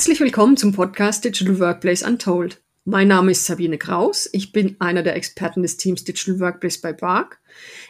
Herzlich 0.00 0.20
willkommen 0.20 0.56
zum 0.56 0.72
Podcast 0.72 1.26
Digital 1.26 1.60
Workplace 1.60 2.02
Untold. 2.02 2.62
Mein 2.86 3.08
Name 3.08 3.32
ist 3.32 3.44
Sabine 3.44 3.76
Kraus. 3.76 4.30
Ich 4.32 4.50
bin 4.50 4.76
einer 4.78 5.02
der 5.02 5.14
Experten 5.14 5.60
des 5.60 5.76
Teams 5.76 6.04
Digital 6.04 6.40
Workplace 6.40 6.80
bei 6.80 6.94
BARC. 6.94 7.38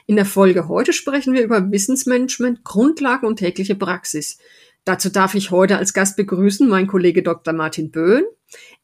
In 0.07 0.17
der 0.17 0.25
Folge 0.25 0.67
heute 0.67 0.93
sprechen 0.93 1.35
wir 1.35 1.43
über 1.45 1.71
Wissensmanagement, 1.71 2.65
Grundlagen 2.65 3.29
und 3.29 3.37
tägliche 3.37 3.77
Praxis. 3.77 4.39
Dazu 4.83 5.09
darf 5.09 5.37
ich 5.37 5.53
heute 5.53 5.79
als 5.79 5.93
Gast 5.93 6.17
begrüßen 6.17 6.69
meinen 6.69 6.89
Kollege 6.89 7.23
Dr. 7.23 7.55
Martin 7.55 7.93
Böhn. 7.93 8.25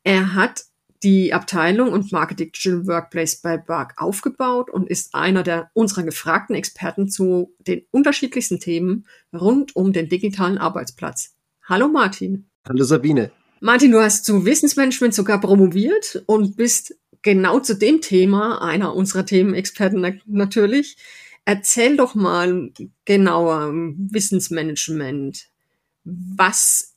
Er 0.05 0.35
hat 0.35 0.63
die 1.03 1.33
Abteilung 1.33 1.89
und 1.91 2.13
Marketing 2.13 2.53
Digital 2.53 2.87
Workplace 2.87 3.41
bei 3.41 3.57
BARC 3.57 3.95
aufgebaut 3.97 4.71
und 4.71 4.89
ist 4.89 5.17
einer 5.17 5.43
der 5.43 5.73
unserer 5.75 6.05
gefragten 6.05 6.55
Experten 6.55 7.09
zu 7.09 7.57
den 7.59 7.83
unterschiedlichsten 7.91 8.61
Themen 8.61 9.05
rund 9.35 9.75
um 9.75 9.93
den 9.93 10.09
digitalen 10.09 10.59
Arbeitsplatz. 10.59 11.35
Hallo 11.69 11.89
Martin. 11.89 12.49
Hallo 12.69 12.83
Sabine. 12.83 13.31
Martin, 13.61 13.93
du 13.93 14.01
hast 14.01 14.25
zu 14.25 14.45
Wissensmanagement 14.45 15.15
sogar 15.15 15.41
promoviert 15.41 16.23
und 16.27 16.57
bist 16.57 16.97
genau 17.23 17.61
zu 17.61 17.75
dem 17.75 18.01
Thema 18.01 18.61
einer 18.61 18.95
unserer 18.95 19.25
Themenexperten 19.25 20.21
natürlich. 20.27 20.97
Erzähl 21.45 21.97
doch 21.97 22.17
mal 22.17 22.73
genauer 23.05 23.73
Wissensmanagement. 23.73 25.47
Was 26.05 26.95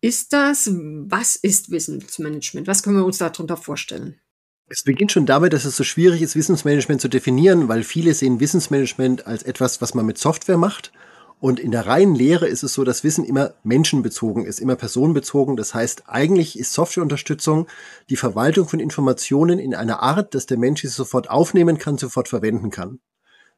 ist 0.00 0.32
das? 0.32 0.70
Was 0.72 1.34
ist 1.34 1.72
Wissensmanagement? 1.72 2.68
Was 2.68 2.84
können 2.84 2.96
wir 2.96 3.04
uns 3.04 3.18
darunter 3.18 3.56
vorstellen? 3.56 4.20
Es 4.68 4.82
beginnt 4.82 5.10
schon 5.10 5.26
damit, 5.26 5.52
dass 5.52 5.64
es 5.64 5.76
so 5.76 5.82
schwierig 5.82 6.22
ist, 6.22 6.36
Wissensmanagement 6.36 7.00
zu 7.00 7.08
definieren, 7.08 7.68
weil 7.68 7.82
viele 7.82 8.14
sehen 8.14 8.38
Wissensmanagement 8.38 9.26
als 9.26 9.42
etwas, 9.42 9.80
was 9.80 9.94
man 9.94 10.06
mit 10.06 10.18
Software 10.18 10.58
macht. 10.58 10.92
Und 11.40 11.60
in 11.60 11.70
der 11.70 11.86
reinen 11.86 12.16
Lehre 12.16 12.48
ist 12.48 12.64
es 12.64 12.74
so, 12.74 12.82
dass 12.82 13.04
Wissen 13.04 13.24
immer 13.24 13.54
menschenbezogen 13.62 14.44
ist, 14.44 14.58
immer 14.58 14.74
personenbezogen. 14.74 15.56
Das 15.56 15.72
heißt, 15.72 16.04
eigentlich 16.06 16.58
ist 16.58 16.72
Softwareunterstützung 16.72 17.68
die 18.10 18.16
Verwaltung 18.16 18.68
von 18.68 18.80
Informationen 18.80 19.60
in 19.60 19.74
einer 19.74 20.02
Art, 20.02 20.34
dass 20.34 20.46
der 20.46 20.58
Mensch 20.58 20.82
sie 20.82 20.88
sofort 20.88 21.30
aufnehmen 21.30 21.78
kann, 21.78 21.96
sofort 21.96 22.28
verwenden 22.28 22.70
kann. 22.70 22.98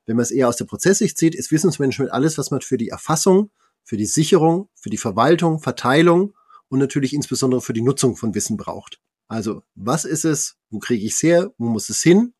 Wenn 0.04 0.16
man 0.16 0.24
es 0.24 0.30
eher 0.30 0.48
aus 0.48 0.56
der 0.56 0.66
Prozesssicht 0.66 1.16
sieht, 1.16 1.34
ist 1.34 1.52
Wissensmanagement 1.52 2.12
alles, 2.12 2.36
was 2.36 2.50
man 2.50 2.60
für 2.60 2.76
die 2.76 2.88
Erfassung, 2.88 3.50
für 3.82 3.96
die 3.96 4.06
Sicherung, 4.06 4.68
für 4.74 4.90
die 4.90 4.98
Verwaltung, 4.98 5.60
Verteilung 5.60 6.34
und 6.68 6.80
natürlich 6.80 7.14
insbesondere 7.14 7.62
für 7.62 7.72
die 7.72 7.82
Nutzung 7.82 8.16
von 8.16 8.34
Wissen 8.34 8.56
braucht. 8.56 9.00
Also, 9.28 9.62
was 9.74 10.04
ist 10.04 10.24
es? 10.24 10.56
Wo 10.70 10.80
kriege 10.80 11.04
ich 11.04 11.12
es 11.12 11.22
her? 11.22 11.52
Wo 11.56 11.66
muss 11.66 11.88
es 11.88 12.02
hin? 12.02 12.34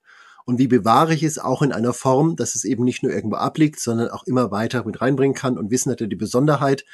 Und 0.51 0.59
wie 0.59 0.67
bewahre 0.67 1.15
ich 1.15 1.23
es 1.23 1.39
auch 1.39 1.63
in 1.63 1.71
einer 1.71 1.93
Form, 1.93 2.35
dass 2.35 2.57
es 2.57 2.65
eben 2.65 2.83
nicht 2.83 3.05
nur 3.05 3.13
irgendwo 3.13 3.37
abliegt, 3.37 3.79
sondern 3.79 4.09
auch 4.09 4.25
immer 4.25 4.51
weiter 4.51 4.85
mit 4.85 5.01
reinbringen 5.01 5.37
kann. 5.37 5.57
Und 5.57 5.71
Wissen 5.71 5.93
hat 5.93 6.01
ja 6.01 6.09
die 6.09 6.17
Besonderheit, 6.17 6.85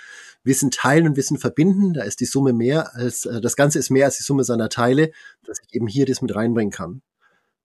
Wissen 0.44 0.70
teilen 0.70 1.08
und 1.08 1.16
Wissen 1.16 1.38
verbinden. 1.38 1.94
Da 1.94 2.02
ist 2.02 2.20
die 2.20 2.26
Summe 2.26 2.52
mehr 2.52 2.94
als, 2.94 3.24
äh, 3.24 3.40
das 3.40 3.56
Ganze 3.56 3.78
ist 3.78 3.88
mehr 3.88 4.04
als 4.04 4.18
die 4.18 4.24
Summe 4.24 4.44
seiner 4.44 4.68
Teile, 4.68 5.10
dass 5.42 5.58
ich 5.66 5.74
eben 5.74 5.86
hier 5.86 6.04
das 6.04 6.20
mit 6.20 6.34
reinbringen 6.34 6.70
kann. 6.70 7.00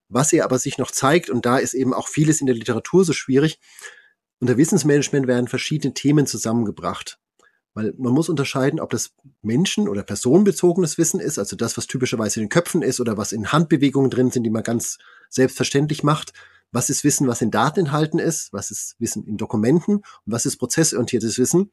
Was 0.08 0.30
hier 0.30 0.46
aber 0.46 0.60
sich 0.60 0.78
noch 0.78 0.92
zeigt, 0.92 1.30
und 1.30 1.46
da 1.46 1.58
ist 1.58 1.74
eben 1.74 1.94
auch 1.94 2.08
vieles 2.08 2.40
in 2.40 2.48
der 2.48 2.56
Literatur 2.56 3.04
so 3.04 3.12
schwierig, 3.12 3.60
unter 4.40 4.56
Wissensmanagement 4.56 5.28
werden 5.28 5.50
verschiedene 5.50 5.94
Themen 5.94 6.26
zusammengebracht. 6.26 7.20
Weil 7.74 7.94
man 7.98 8.14
muss 8.14 8.28
unterscheiden, 8.28 8.80
ob 8.80 8.90
das 8.90 9.14
Menschen- 9.42 9.88
oder 9.88 10.04
personenbezogenes 10.04 10.98
Wissen 10.98 11.20
ist, 11.20 11.40
also 11.40 11.56
das, 11.56 11.78
was 11.78 11.88
typischerweise 11.88 12.40
in 12.40 12.46
den 12.46 12.50
Köpfen 12.50 12.82
ist 12.82 13.00
oder 13.00 13.18
was 13.18 13.32
in 13.32 13.52
Handbewegungen 13.52 14.12
drin 14.12 14.30
sind, 14.30 14.44
die 14.44 14.50
man 14.50 14.64
ganz 14.64 14.98
selbstverständlich 15.30 16.04
macht. 16.04 16.34
Was 16.74 16.90
ist 16.90 17.04
Wissen, 17.04 17.28
was 17.28 17.42
in 17.42 17.52
Daten 17.52 17.82
enthalten 17.82 18.20
ist? 18.20 18.52
Was 18.54 18.72
ist 18.72 18.96
Wissen 19.00 19.26
in 19.26 19.38
Dokumenten? 19.38 19.98
Und 19.98 20.06
was 20.26 20.46
ist 20.46 20.58
prozessorientiertes 20.58 21.38
Wissen? 21.38 21.72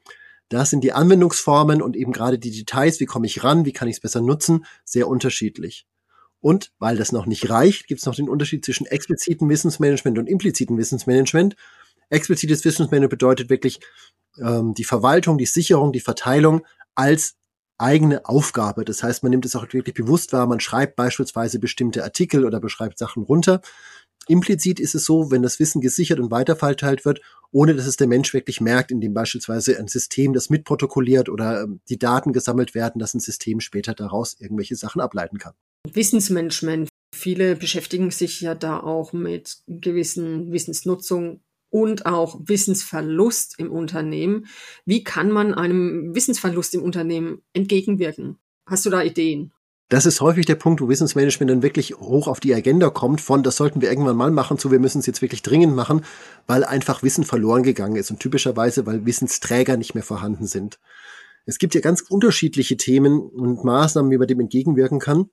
Da 0.48 0.64
sind 0.64 0.82
die 0.82 0.92
Anwendungsformen 0.92 1.82
und 1.82 1.94
eben 1.97 2.12
gerade 2.12 2.38
die 2.38 2.50
Details, 2.50 3.00
wie 3.00 3.06
komme 3.06 3.26
ich 3.26 3.44
ran, 3.44 3.64
wie 3.64 3.72
kann 3.72 3.88
ich 3.88 3.97
es 3.97 4.00
besser 4.00 4.20
nutzen, 4.20 4.64
sehr 4.84 5.08
unterschiedlich. 5.08 5.87
Und 6.41 6.72
weil 6.78 6.97
das 6.97 7.12
noch 7.12 7.26
nicht 7.26 7.50
reicht, 7.50 7.87
gibt 7.87 8.00
es 8.00 8.06
noch 8.06 8.14
den 8.14 8.28
Unterschied 8.28 8.64
zwischen 8.64 8.87
explizitem 8.87 9.48
Wissensmanagement 9.48 10.19
und 10.19 10.28
implizitem 10.28 10.78
Wissensmanagement. 10.78 11.56
Explizites 12.10 12.64
Wissensmanagement 12.64 13.10
bedeutet 13.10 13.50
wirklich, 13.50 13.81
ähm, 14.41 14.75
die 14.75 14.84
Verwaltung, 14.84 15.38
die 15.38 15.47
Sicherung, 15.47 15.93
die 15.93 16.00
Verteilung 16.00 16.65
als 16.94 17.37
eigene 17.78 18.26
Aufgabe. 18.26 18.84
Das 18.84 19.03
heißt, 19.03 19.22
man 19.22 19.31
nimmt 19.31 19.47
es 19.47 19.54
auch 19.54 19.72
wirklich 19.72 19.94
bewusst 19.94 20.32
wahr, 20.32 20.47
man 20.47 20.60
schreibt 20.60 20.97
beispielsweise 20.97 21.59
bestimmte 21.59 22.03
Artikel 22.03 22.44
oder 22.44 22.60
beschreibt 22.60 22.99
Sachen 22.99 23.22
runter. 23.22 23.60
Implizit 24.26 24.78
ist 24.78 24.94
es 24.94 25.04
so, 25.04 25.31
wenn 25.31 25.43
das 25.43 25.59
Wissen 25.59 25.81
gesichert 25.81 26.21
und 26.21 26.31
weiterverteilt 26.31 27.04
wird, 27.04 27.21
ohne 27.50 27.75
dass 27.75 27.87
es 27.87 27.97
der 27.97 28.09
Mensch 28.09 28.34
wirklich 28.34 28.60
merkt, 28.60 28.91
indem 28.91 29.15
beispielsweise 29.15 29.78
ein 29.78 29.88
System 29.88 30.34
das 30.34 30.50
mitprotokolliert 30.50 31.28
oder 31.28 31.62
ähm, 31.62 31.81
die 31.88 31.99
Daten 31.99 32.32
gesammelt 32.32 32.75
werden, 32.75 32.99
dass 32.99 33.15
ein 33.15 33.20
System 33.20 33.60
später 33.60 33.94
daraus 33.94 34.37
irgendwelche 34.38 34.76
Sachen 34.76 35.00
ableiten 35.00 35.38
kann. 35.38 35.55
Wissensmanagement. 35.91 36.88
Viele 37.15 37.56
beschäftigen 37.56 38.10
sich 38.10 38.43
ja 38.43 38.55
da 38.55 38.81
auch 38.81 39.15
mit 39.15 39.59
gewissen 39.66 40.53
Wissensnutzung 40.53 41.41
und 41.71 42.06
auch 42.06 42.41
Wissensverlust 42.45 43.59
im 43.59 43.71
Unternehmen. 43.71 44.47
Wie 44.84 45.05
kann 45.05 45.31
man 45.31 45.55
einem 45.55 46.15
Wissensverlust 46.15 46.75
im 46.75 46.83
Unternehmen 46.83 47.43
entgegenwirken? 47.53 48.39
Hast 48.67 48.87
du 48.87 48.91
da 48.91 49.03
Ideen? 49.03 49.53
Das 49.91 50.05
ist 50.05 50.21
häufig 50.21 50.45
der 50.45 50.56
Punkt, 50.56 50.83
wo 50.83 50.89
Wissensmanagement 50.89 51.51
dann 51.51 51.62
wirklich 51.62 51.95
hoch 51.95 52.29
auf 52.29 52.41
die 52.41 52.55
Agenda 52.55 52.91
kommt, 52.91 53.23
von 53.23 53.43
das 53.43 53.56
sollten 53.56 53.81
wir 53.81 53.89
irgendwann 53.89 54.17
mal 54.17 54.31
machen, 54.31 54.59
zu 54.59 54.71
wir 54.71 54.81
müssen 54.81 54.99
es 54.99 55.06
jetzt 55.06 55.23
wirklich 55.23 55.41
dringend 55.41 55.75
machen, 55.75 56.05
weil 56.47 56.62
einfach 56.62 57.03
Wissen 57.03 57.25
verloren 57.25 57.62
gegangen 57.62 57.97
ist 57.97 58.11
und 58.11 58.21
typischerweise, 58.21 58.85
weil 58.85 59.06
Wissensträger 59.06 59.79
nicht 59.79 59.95
mehr 59.95 60.05
vorhanden 60.05 60.47
sind. 60.47 60.79
Es 61.47 61.59
gibt 61.59 61.75
ja 61.75 61.81
ganz 61.81 62.03
unterschiedliche 62.03 62.77
Themen 62.77 63.19
und 63.19 63.65
Maßnahmen, 63.65 64.11
wie 64.11 64.19
man 64.19 64.29
dem 64.29 64.41
entgegenwirken 64.41 64.99
kann. 64.99 65.31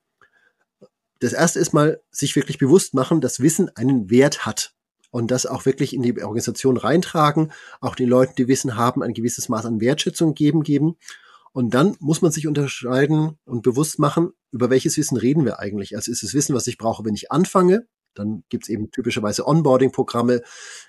Das 1.19 1.33
erste 1.33 1.59
ist 1.59 1.73
mal, 1.73 2.01
sich 2.11 2.37
wirklich 2.37 2.57
bewusst 2.57 2.93
machen, 2.93 3.19
dass 3.19 3.41
Wissen 3.41 3.69
einen 3.75 4.09
Wert 4.09 4.45
hat 4.45 4.74
und 5.15 5.31
das 5.31 5.45
auch 5.45 5.65
wirklich 5.65 5.93
in 5.93 6.01
die 6.01 6.21
Organisation 6.21 6.75
reintragen, 6.75 7.53
auch 7.79 7.95
den 7.95 8.09
Leuten, 8.09 8.33
die 8.35 8.49
Wissen 8.49 8.75
haben, 8.75 9.01
ein 9.01 9.13
gewisses 9.13 9.47
Maß 9.47 9.65
an 9.65 9.79
Wertschätzung 9.79 10.33
geben, 10.33 10.61
geben. 10.61 10.97
Und 11.53 11.73
dann 11.73 11.95
muss 12.01 12.21
man 12.21 12.33
sich 12.33 12.47
unterscheiden 12.47 13.37
und 13.45 13.61
bewusst 13.61 13.97
machen, 13.97 14.33
über 14.51 14.69
welches 14.69 14.97
Wissen 14.97 15.15
reden 15.15 15.45
wir 15.45 15.57
eigentlich. 15.57 15.95
Also 15.95 16.11
ist 16.11 16.21
es 16.21 16.33
Wissen, 16.33 16.53
was 16.53 16.67
ich 16.67 16.77
brauche, 16.77 17.05
wenn 17.05 17.13
ich 17.13 17.31
anfange, 17.31 17.87
dann 18.15 18.43
gibt's 18.49 18.69
eben 18.69 18.91
typischerweise 18.91 19.47
Onboarding-Programme. 19.47 20.41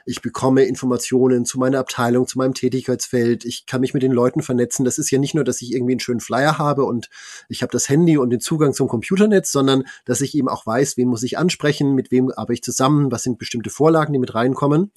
Ich 0.05 0.23
bekomme 0.23 0.65
Informationen 0.65 1.45
zu 1.45 1.59
meiner 1.59 1.79
Abteilung, 1.79 2.27
zu 2.27 2.39
meinem 2.39 2.55
Tätigkeitsfeld. 2.55 3.45
Ich 3.45 3.67
kann 3.67 3.81
mich 3.81 3.95
mit 3.95 4.03
den 4.03 4.13
Leuten 4.13 4.43
vernetzen. 4.43 4.85
Das 4.85 4.99
ist 4.99 5.11
ja 5.11 5.19
nicht 5.19 5.35
nur, 5.35 5.45
dass 5.45 5.61
ich 5.63 5.73
irgendwie 5.73 5.93
einen 5.93 6.01
schönen 6.01 6.21
Flyer 6.21 6.59
habe 6.59 6.85
und 6.85 7.11
ich 7.49 7.63
habe 7.63 7.73
das 7.73 7.89
Handy 7.89 8.17
und 8.17 8.31
den 8.31 8.41
Zugang 8.41 8.73
zum 8.73 8.89
Computernetz, 8.89 9.53
sondern 9.53 9.85
dass 10.05 10.21
ich 10.21 10.35
eben 10.35 10.49
auch 10.49 10.67
weiß, 10.67 10.97
wen 10.97 11.09
muss 11.09 11.23
ich 11.23 11.39
ansprechen, 11.39 11.95
mit 11.95 12.11
wem 12.11 12.31
arbeite 12.31 12.55
ich 12.55 12.63
zusammen, 12.63 13.11
was 13.11 13.23
sind 13.23 13.39
bestimmte 13.39 13.71
Vorlagen, 13.71 14.13
die 14.13 14.19
mit 14.19 14.35
reinkommen. 14.35 14.93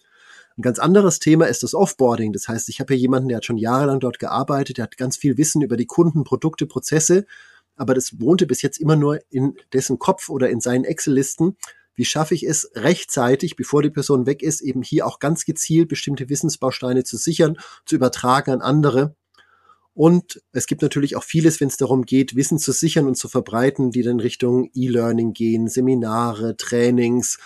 Ein 0.57 0.61
ganz 0.61 0.77
anderes 0.79 1.19
Thema 1.19 1.45
ist 1.45 1.63
das 1.63 1.73
Offboarding. 1.73 2.33
Das 2.33 2.49
heißt, 2.49 2.67
ich 2.67 2.81
habe 2.81 2.93
hier 2.93 3.01
jemanden, 3.01 3.29
der 3.29 3.37
hat 3.37 3.45
schon 3.45 3.57
jahrelang 3.57 4.01
dort 4.01 4.19
gearbeitet, 4.19 4.77
der 4.77 4.83
hat 4.83 4.97
ganz 4.97 5.15
viel 5.15 5.37
Wissen 5.37 5.61
über 5.61 5.77
die 5.77 5.85
Kunden, 5.85 6.25
Produkte, 6.25 6.65
Prozesse, 6.65 7.25
aber 7.77 7.93
das 7.93 8.19
wohnte 8.19 8.45
bis 8.45 8.61
jetzt 8.61 8.77
immer 8.77 8.97
nur 8.97 9.21
in 9.29 9.55
dessen 9.71 9.99
Kopf 9.99 10.29
oder 10.29 10.49
in 10.49 10.59
seinen 10.59 10.83
Excel-Listen 10.83 11.55
wie 11.95 12.05
schaffe 12.05 12.33
ich 12.33 12.43
es 12.43 12.71
rechtzeitig, 12.75 13.55
bevor 13.55 13.81
die 13.81 13.89
Person 13.89 14.25
weg 14.25 14.41
ist, 14.41 14.61
eben 14.61 14.81
hier 14.81 15.05
auch 15.05 15.19
ganz 15.19 15.45
gezielt 15.45 15.89
bestimmte 15.89 16.29
Wissensbausteine 16.29 17.03
zu 17.03 17.17
sichern, 17.17 17.57
zu 17.85 17.95
übertragen 17.95 18.51
an 18.51 18.61
andere. 18.61 19.15
Und 19.93 20.41
es 20.53 20.65
gibt 20.65 20.81
natürlich 20.81 21.17
auch 21.17 21.23
vieles, 21.23 21.59
wenn 21.59 21.67
es 21.67 21.75
darum 21.75 22.05
geht, 22.05 22.35
Wissen 22.35 22.57
zu 22.57 22.71
sichern 22.71 23.05
und 23.05 23.15
zu 23.15 23.27
verbreiten, 23.27 23.91
die 23.91 24.01
dann 24.01 24.21
Richtung 24.21 24.69
E-Learning 24.73 25.33
gehen, 25.33 25.67
Seminare, 25.67 26.55
Trainings, 26.55 27.37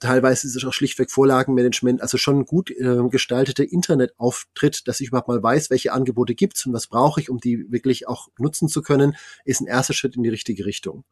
teilweise 0.00 0.46
ist 0.46 0.56
es 0.56 0.64
auch 0.64 0.72
schlichtweg 0.72 1.10
Vorlagenmanagement, 1.10 2.00
also 2.00 2.18
schon 2.18 2.44
gut 2.46 2.70
äh, 2.70 3.08
gestalteter 3.10 3.64
Internetauftritt, 3.70 4.86
dass 4.86 5.00
ich 5.00 5.08
überhaupt 5.08 5.28
mal 5.28 5.42
weiß, 5.42 5.70
welche 5.70 5.92
Angebote 5.92 6.34
gibt's 6.34 6.64
und 6.66 6.72
was 6.72 6.86
brauche 6.86 7.20
ich, 7.20 7.30
um 7.30 7.38
die 7.38 7.70
wirklich 7.70 8.08
auch 8.08 8.28
nutzen 8.38 8.68
zu 8.68 8.82
können, 8.82 9.16
ist 9.44 9.60
ein 9.60 9.66
erster 9.66 9.94
Schritt 9.94 10.16
in 10.16 10.22
die 10.22 10.28
richtige 10.28 10.64
Richtung. 10.64 11.04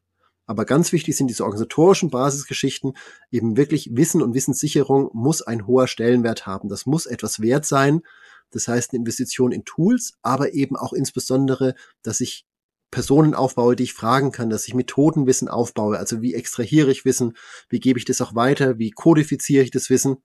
Aber 0.46 0.64
ganz 0.64 0.93
wichtig 0.93 1.16
sind 1.16 1.26
diese 1.26 1.44
organisatorischen 1.44 2.10
Basisgeschichten. 2.10 2.96
Eben 3.31 3.56
wirklich 3.56 3.90
Wissen 3.93 4.22
und 4.22 4.34
Wissenssicherung 4.34 5.10
muss 5.12 5.43
ein 5.43 5.66
hoher 5.66 5.88
Stellenwert 5.88 6.46
haben. 6.46 6.69
Das 6.69 6.87
muss 6.87 7.06
etwas 7.06 7.40
wert 7.40 7.66
sein. 7.66 8.02
Das 8.50 8.69
heißt, 8.69 8.93
eine 8.93 9.00
Investition 9.00 9.52
in 9.52 9.64
Tools, 9.64 10.14
aber 10.22 10.54
eben 10.54 10.76
auch 10.76 10.93
insbesondere, 10.93 11.75
dass 12.02 12.20
ich 12.20 12.46
Personen 12.93 13.34
aufbaue, 13.34 13.75
die 13.75 13.82
ich 13.82 13.93
fragen 13.93 14.31
kann, 14.31 14.48
dass 14.48 14.69
ich 14.69 14.75
Methodenwissen 14.75 15.48
aufbaue. 15.48 15.98
Also 15.98 16.22
wie 16.22 16.34
extrahiere 16.34 16.90
ich 16.90 17.04
Wissen? 17.04 17.37
Wie 17.69 17.81
gebe 17.81 17.99
ich 17.99 18.04
das 18.04 18.20
auch 18.20 18.34
weiter? 18.34 18.78
Wie 18.78 18.92
kodifiziere 18.92 19.64
ich 19.64 19.72
das 19.72 19.90
Wissen? 19.90 20.19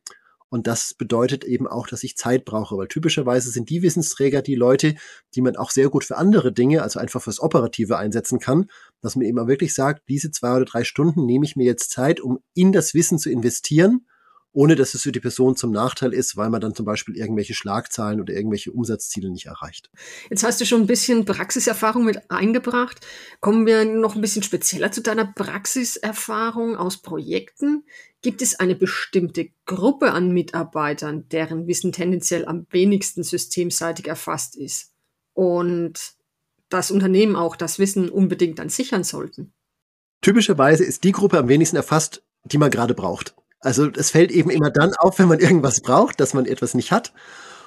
Und 0.51 0.67
das 0.67 0.93
bedeutet 0.93 1.45
eben 1.45 1.65
auch, 1.65 1.87
dass 1.87 2.03
ich 2.03 2.17
Zeit 2.17 2.43
brauche, 2.43 2.77
weil 2.77 2.89
typischerweise 2.89 3.49
sind 3.49 3.69
die 3.69 3.81
Wissensträger 3.81 4.41
die 4.41 4.55
Leute, 4.55 4.95
die 5.33 5.39
man 5.39 5.55
auch 5.55 5.71
sehr 5.71 5.87
gut 5.87 6.03
für 6.03 6.17
andere 6.17 6.51
Dinge, 6.51 6.83
also 6.83 6.99
einfach 6.99 7.21
fürs 7.21 7.39
Operative 7.39 7.97
einsetzen 7.97 8.39
kann, 8.39 8.69
dass 8.99 9.15
man 9.15 9.25
eben 9.25 9.39
auch 9.39 9.47
wirklich 9.47 9.73
sagt, 9.73 10.09
diese 10.09 10.29
zwei 10.29 10.57
oder 10.57 10.65
drei 10.65 10.83
Stunden 10.83 11.25
nehme 11.25 11.45
ich 11.45 11.55
mir 11.55 11.63
jetzt 11.63 11.91
Zeit, 11.91 12.19
um 12.19 12.39
in 12.53 12.73
das 12.73 12.93
Wissen 12.93 13.17
zu 13.17 13.31
investieren 13.31 14.05
ohne 14.53 14.75
dass 14.75 14.93
es 14.93 15.03
für 15.03 15.11
die 15.11 15.19
Person 15.19 15.55
zum 15.55 15.71
Nachteil 15.71 16.13
ist, 16.13 16.35
weil 16.35 16.49
man 16.49 16.59
dann 16.59 16.75
zum 16.75 16.85
Beispiel 16.85 17.15
irgendwelche 17.15 17.53
Schlagzahlen 17.53 18.19
oder 18.19 18.33
irgendwelche 18.33 18.71
Umsatzziele 18.71 19.29
nicht 19.29 19.45
erreicht. 19.45 19.89
Jetzt 20.29 20.43
hast 20.43 20.59
du 20.59 20.65
schon 20.65 20.81
ein 20.81 20.87
bisschen 20.87 21.25
Praxiserfahrung 21.25 22.03
mit 22.03 22.29
eingebracht. 22.29 23.05
Kommen 23.39 23.65
wir 23.65 23.85
noch 23.85 24.15
ein 24.15 24.21
bisschen 24.21 24.43
spezieller 24.43 24.91
zu 24.91 25.01
deiner 25.01 25.25
Praxiserfahrung 25.25 26.75
aus 26.75 27.01
Projekten. 27.01 27.83
Gibt 28.21 28.41
es 28.41 28.59
eine 28.59 28.75
bestimmte 28.75 29.49
Gruppe 29.65 30.11
an 30.11 30.31
Mitarbeitern, 30.31 31.27
deren 31.29 31.67
Wissen 31.67 31.91
tendenziell 31.91 32.45
am 32.45 32.67
wenigsten 32.69 33.23
systemseitig 33.23 34.07
erfasst 34.07 34.55
ist 34.55 34.91
und 35.33 36.13
das 36.69 36.91
Unternehmen 36.91 37.35
auch 37.35 37.55
das 37.55 37.79
Wissen 37.79 38.09
unbedingt 38.09 38.59
dann 38.59 38.69
sichern 38.69 39.03
sollten? 39.03 39.53
Typischerweise 40.21 40.83
ist 40.83 41.03
die 41.03 41.13
Gruppe 41.13 41.39
am 41.39 41.47
wenigsten 41.47 41.77
erfasst, 41.77 42.23
die 42.43 42.59
man 42.59 42.69
gerade 42.69 42.93
braucht. 42.93 43.33
Also 43.61 43.89
es 43.95 44.11
fällt 44.11 44.31
eben 44.31 44.49
immer 44.49 44.69
dann 44.69 44.93
auf, 44.95 45.19
wenn 45.19 45.27
man 45.27 45.39
irgendwas 45.39 45.81
braucht, 45.81 46.19
dass 46.19 46.33
man 46.33 46.45
etwas 46.45 46.73
nicht 46.73 46.91
hat. 46.91 47.13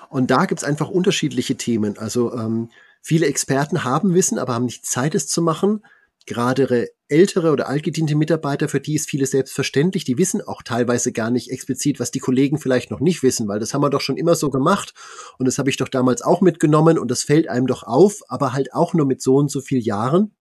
Und 0.09 0.31
da 0.31 0.45
gibt 0.47 0.61
es 0.61 0.69
einfach 0.69 0.89
unterschiedliche 0.89 1.57
Themen. 1.57 1.99
Also 1.99 2.35
ähm, 2.35 2.71
viele 3.01 3.27
Experten 3.27 3.85
haben 3.85 4.15
Wissen, 4.15 4.39
aber 4.39 4.55
haben 4.55 4.67
nicht 4.67 4.87
Zeit, 4.87 5.15
es 5.15 5.29
zu 5.29 5.43
machen 5.43 5.83
gerade 6.27 6.89
ältere 7.09 7.53
oder 7.53 7.69
altgediente 7.69 8.15
Mitarbeiter, 8.15 8.69
für 8.69 8.81
die 8.81 8.95
ist 8.95 9.11
vieles 9.11 9.31
selbstverständlich. 9.31 10.05
Die 10.05 10.19
wissen 10.19 10.41
auch 10.41 10.63
teilweise 10.63 11.13
gar 11.13 11.31
nicht 11.31 11.51
explizit, 11.51 12.01
was 12.01 12.11
die 12.11 12.19
Kollegen 12.19 12.59
vielleicht 12.59 12.91
noch 12.91 13.01
nicht 13.01 13.23
wissen, 13.23 13.47
weil 13.47 13.61
das 13.61 13.75
haben 13.75 13.83
wir 13.83 13.91
doch 13.91 14.01
schon 14.01 14.17
immer 14.17 14.35
so 14.35 14.51
gemacht 14.51 14.95
und 15.39 15.47
das 15.47 15.59
habe 15.59 15.71
ich 15.71 15.77
doch 15.77 15.89
damals 15.89 16.23
auch 16.23 16.41
mitgenommen 16.41 16.99
und 16.99 17.11
das 17.11 17.23
fällt 17.23 17.49
einem 17.49 17.67
doch 17.67 17.83
auf, 17.83 18.23
aber 18.29 18.53
halt 18.53 18.73
auch 18.73 18.95
nur 18.95 19.07
mit 19.07 19.21
so 19.21 19.37
und 19.37 19.51
so 19.51 19.61
viel 19.61 19.81
Jahren. 19.81 20.35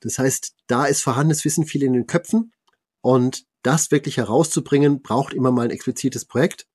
Das 0.00 0.18
heißt, 0.18 0.54
da 0.66 0.86
ist 0.86 1.02
vorhandenes 1.02 1.44
Wissen 1.44 1.64
viel 1.64 1.82
in 1.82 1.92
den 1.92 2.06
Köpfen 2.06 2.52
und 3.00 3.44
das 3.62 3.90
wirklich 3.90 4.16
herauszubringen, 4.16 5.02
braucht 5.02 5.34
immer 5.34 5.50
mal 5.50 5.62
ein 5.62 5.70
explizites 5.70 6.24
Projekt. 6.24 6.66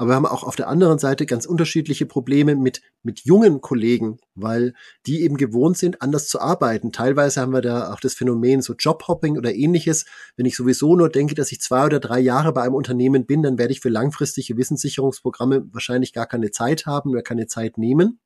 Aber 0.00 0.12
wir 0.12 0.14
haben 0.14 0.24
auch 0.24 0.44
auf 0.44 0.56
der 0.56 0.68
anderen 0.68 0.98
Seite 0.98 1.26
ganz 1.26 1.44
unterschiedliche 1.44 2.06
Probleme 2.06 2.56
mit, 2.56 2.80
mit 3.02 3.20
jungen 3.26 3.60
Kollegen, 3.60 4.16
weil 4.34 4.72
die 5.04 5.20
eben 5.20 5.36
gewohnt 5.36 5.76
sind, 5.76 6.00
anders 6.00 6.26
zu 6.26 6.40
arbeiten. 6.40 6.90
Teilweise 6.90 7.42
haben 7.42 7.52
wir 7.52 7.60
da 7.60 7.92
auch 7.92 8.00
das 8.00 8.14
Phänomen 8.14 8.62
so 8.62 8.72
Jobhopping 8.72 9.36
oder 9.36 9.54
ähnliches. 9.54 10.06
Wenn 10.36 10.46
ich 10.46 10.56
sowieso 10.56 10.96
nur 10.96 11.10
denke, 11.10 11.34
dass 11.34 11.52
ich 11.52 11.60
zwei 11.60 11.84
oder 11.84 12.00
drei 12.00 12.18
Jahre 12.18 12.54
bei 12.54 12.62
einem 12.62 12.76
Unternehmen 12.76 13.26
bin, 13.26 13.42
dann 13.42 13.58
werde 13.58 13.74
ich 13.74 13.80
für 13.80 13.90
langfristige 13.90 14.56
Wissenssicherungsprogramme 14.56 15.68
wahrscheinlich 15.70 16.14
gar 16.14 16.24
keine 16.24 16.50
Zeit 16.50 16.86
haben 16.86 17.10
oder 17.10 17.20
keine 17.20 17.46
Zeit 17.46 17.76
nehmen. 17.76 18.20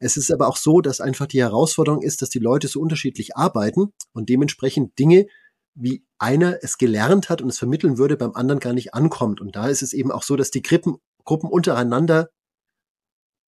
Es 0.00 0.16
ist 0.16 0.32
aber 0.32 0.48
auch 0.48 0.56
so, 0.56 0.80
dass 0.80 1.00
einfach 1.00 1.26
die 1.26 1.42
Herausforderung 1.42 2.02
ist, 2.02 2.22
dass 2.22 2.28
die 2.28 2.40
Leute 2.40 2.66
so 2.66 2.80
unterschiedlich 2.80 3.36
arbeiten 3.36 3.92
und 4.12 4.28
dementsprechend 4.28 4.98
Dinge, 4.98 5.28
wie 5.74 6.04
einer 6.18 6.58
es 6.62 6.78
gelernt 6.78 7.28
hat 7.28 7.42
und 7.42 7.48
es 7.48 7.58
vermitteln 7.58 7.98
würde, 7.98 8.16
beim 8.16 8.34
anderen 8.34 8.60
gar 8.60 8.72
nicht 8.72 8.94
ankommt. 8.94 9.40
Und 9.40 9.56
da 9.56 9.68
ist 9.68 9.82
es 9.82 9.92
eben 9.92 10.10
auch 10.10 10.22
so, 10.22 10.36
dass 10.36 10.50
die 10.50 10.62
Gruppen, 10.62 10.98
Gruppen 11.24 11.48
untereinander 11.48 12.28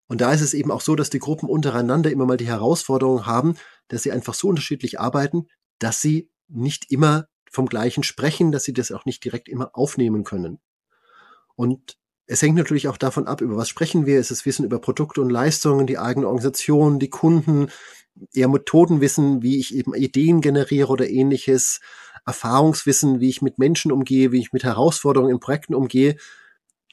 und 0.08 0.22
da 0.22 0.32
ist 0.32 0.42
es 0.42 0.54
eben 0.54 0.70
auch 0.70 0.82
so, 0.82 0.96
dass 0.96 1.10
die 1.10 1.20
Gruppen 1.20 1.50
untereinander 1.50 2.12
immer 2.12 2.26
mal 2.26 2.38
die 2.38 2.46
Herausforderung 2.46 3.26
haben, 3.26 3.56
dass 3.88 4.04
sie 4.04 4.12
einfach 4.12 4.34
so 4.34 4.48
unterschiedlich 4.48 5.00
arbeiten, 5.00 5.48
dass 5.80 6.02
sie 6.02 6.30
nicht 6.48 6.92
immer 6.92 7.28
vom 7.50 7.68
Gleichen 7.68 8.04
sprechen, 8.04 8.52
dass 8.52 8.64
sie 8.64 8.74
das 8.74 8.92
auch 8.92 9.06
nicht 9.06 9.24
direkt 9.24 9.50
immer 9.50 9.72
aufnehmen 9.74 10.24
können. 10.24 10.60
Und 11.56 11.98
es 12.26 12.42
hängt 12.42 12.56
natürlich 12.56 12.88
auch 12.88 12.98
davon 12.98 13.28
ab, 13.28 13.42
über 13.42 13.58
was 13.58 13.70
sprechen 13.70 14.06
wir. 14.06 14.20
Ist 14.20 14.32
es 14.32 14.46
Wissen 14.46 14.66
über 14.66 14.80
Produkte 14.80 15.22
und 15.22 15.30
Leistungen, 15.30 15.88
die 15.88 15.98
eigene 15.98 16.28
Organisation, 16.28 17.00
die 17.00 17.10
Kunden, 17.10 17.70
eher 18.34 18.48
Methodenwissen, 18.48 19.42
wie 19.42 19.60
ich 19.60 19.74
eben 19.74 19.94
Ideen 19.94 20.42
generiere 20.42 20.90
oder 20.90 21.10
ähnliches, 21.10 21.80
Erfahrungswissen, 22.26 23.20
wie 23.20 23.30
ich 23.30 23.42
mit 23.42 23.60
Menschen 23.60 23.92
umgehe, 23.92 24.32
wie 24.32 24.40
ich 24.40 24.54
mit 24.54 24.64
Herausforderungen 24.64 25.32
in 25.32 25.40
Projekten 25.40 25.76
umgehe. 25.76 26.18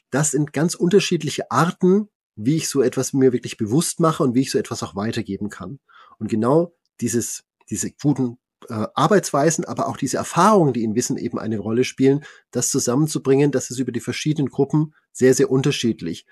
Das 0.09 0.31
sind 0.31 0.53
ganz 0.53 0.75
unterschiedliche 0.75 1.51
Arten, 1.51 2.09
wie 2.35 2.57
ich 2.57 2.69
so 2.69 2.81
etwas 2.81 3.13
mir 3.13 3.33
wirklich 3.33 3.57
bewusst 3.57 3.99
mache 3.99 4.23
und 4.23 4.35
wie 4.35 4.41
ich 4.41 4.51
so 4.51 4.57
etwas 4.57 4.83
auch 4.83 4.95
weitergeben 4.95 5.49
kann. 5.49 5.79
Und 6.19 6.29
genau 6.29 6.73
dieses, 6.99 7.43
diese 7.69 7.91
guten 7.91 8.37
äh, 8.69 8.87
Arbeitsweisen, 8.93 9.65
aber 9.65 9.87
auch 9.87 9.97
diese 9.97 10.17
Erfahrungen, 10.17 10.73
die 10.73 10.83
in 10.83 10.95
Wissen 10.95 11.17
eben 11.17 11.39
eine 11.39 11.59
Rolle 11.59 11.83
spielen, 11.83 12.23
das 12.51 12.69
zusammenzubringen, 12.69 13.51
das 13.51 13.69
ist 13.69 13.79
über 13.79 13.91
die 13.91 13.99
verschiedenen 13.99 14.49
Gruppen 14.49 14.93
sehr, 15.11 15.33
sehr 15.33 15.49
unterschiedlich. 15.49 16.25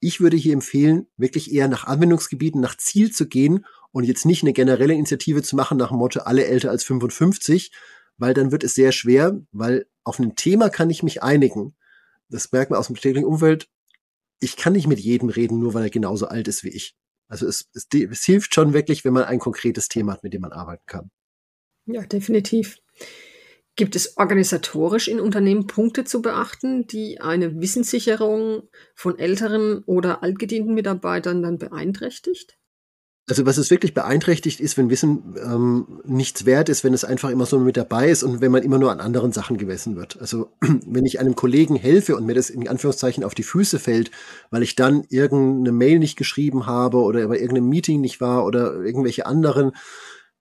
Ich 0.00 0.20
würde 0.20 0.36
hier 0.36 0.52
empfehlen, 0.52 1.06
wirklich 1.16 1.52
eher 1.52 1.68
nach 1.68 1.84
Anwendungsgebieten, 1.84 2.60
nach 2.60 2.76
Ziel 2.76 3.10
zu 3.10 3.26
gehen 3.26 3.64
und 3.90 4.04
jetzt 4.04 4.26
nicht 4.26 4.42
eine 4.42 4.52
generelle 4.52 4.94
Initiative 4.94 5.42
zu 5.42 5.56
machen 5.56 5.78
nach 5.78 5.88
dem 5.88 5.98
Motto 5.98 6.20
alle 6.20 6.44
älter 6.46 6.70
als 6.70 6.84
55, 6.84 7.72
weil 8.16 8.34
dann 8.34 8.52
wird 8.52 8.64
es 8.64 8.74
sehr 8.74 8.92
schwer, 8.92 9.40
weil 9.52 9.86
auf 10.04 10.18
ein 10.18 10.36
Thema 10.36 10.68
kann 10.68 10.90
ich 10.90 11.02
mich 11.02 11.22
einigen. 11.22 11.74
Das 12.28 12.52
merkt 12.52 12.70
man 12.70 12.78
aus 12.78 12.86
dem 12.88 12.96
täglichen 12.96 13.28
Umfeld. 13.28 13.68
Ich 14.40 14.56
kann 14.56 14.72
nicht 14.74 14.86
mit 14.86 15.00
jedem 15.00 15.28
reden, 15.28 15.58
nur 15.58 15.74
weil 15.74 15.84
er 15.84 15.90
genauso 15.90 16.26
alt 16.26 16.48
ist 16.48 16.64
wie 16.64 16.68
ich. 16.68 16.94
Also 17.28 17.46
es, 17.46 17.68
es, 17.74 17.86
es 17.92 18.24
hilft 18.24 18.54
schon 18.54 18.74
wirklich, 18.74 19.04
wenn 19.04 19.12
man 19.14 19.24
ein 19.24 19.38
konkretes 19.38 19.88
Thema 19.88 20.12
hat, 20.12 20.22
mit 20.22 20.34
dem 20.34 20.42
man 20.42 20.52
arbeiten 20.52 20.84
kann. 20.86 21.10
Ja, 21.86 22.02
definitiv. 22.02 22.78
Gibt 23.76 23.96
es 23.96 24.16
organisatorisch 24.16 25.08
in 25.08 25.18
Unternehmen 25.18 25.66
Punkte 25.66 26.04
zu 26.04 26.22
beachten, 26.22 26.86
die 26.86 27.20
eine 27.20 27.60
Wissenssicherung 27.60 28.68
von 28.94 29.18
älteren 29.18 29.82
oder 29.84 30.22
altgedienten 30.22 30.74
Mitarbeitern 30.74 31.42
dann 31.42 31.58
beeinträchtigt? 31.58 32.56
Also 33.26 33.46
was 33.46 33.56
es 33.56 33.70
wirklich 33.70 33.94
beeinträchtigt 33.94 34.60
ist, 34.60 34.76
wenn 34.76 34.90
Wissen 34.90 35.34
ähm, 35.42 36.02
nichts 36.04 36.44
wert 36.44 36.68
ist, 36.68 36.84
wenn 36.84 36.92
es 36.92 37.04
einfach 37.04 37.30
immer 37.30 37.46
so 37.46 37.58
mit 37.58 37.78
dabei 37.78 38.10
ist 38.10 38.22
und 38.22 38.42
wenn 38.42 38.52
man 38.52 38.62
immer 38.62 38.78
nur 38.78 38.92
an 38.92 39.00
anderen 39.00 39.32
Sachen 39.32 39.56
gemessen 39.56 39.96
wird. 39.96 40.20
Also 40.20 40.50
wenn 40.60 41.06
ich 41.06 41.20
einem 41.20 41.34
Kollegen 41.34 41.76
helfe 41.76 42.16
und 42.16 42.26
mir 42.26 42.34
das 42.34 42.50
in 42.50 42.68
Anführungszeichen 42.68 43.24
auf 43.24 43.34
die 43.34 43.42
Füße 43.42 43.78
fällt, 43.78 44.10
weil 44.50 44.62
ich 44.62 44.76
dann 44.76 45.04
irgendeine 45.08 45.72
Mail 45.72 46.00
nicht 46.00 46.16
geschrieben 46.16 46.66
habe 46.66 46.98
oder 46.98 47.26
bei 47.26 47.38
irgendeinem 47.38 47.70
Meeting 47.70 48.02
nicht 48.02 48.20
war 48.20 48.44
oder 48.44 48.74
irgendwelche 48.82 49.24
anderen 49.24 49.72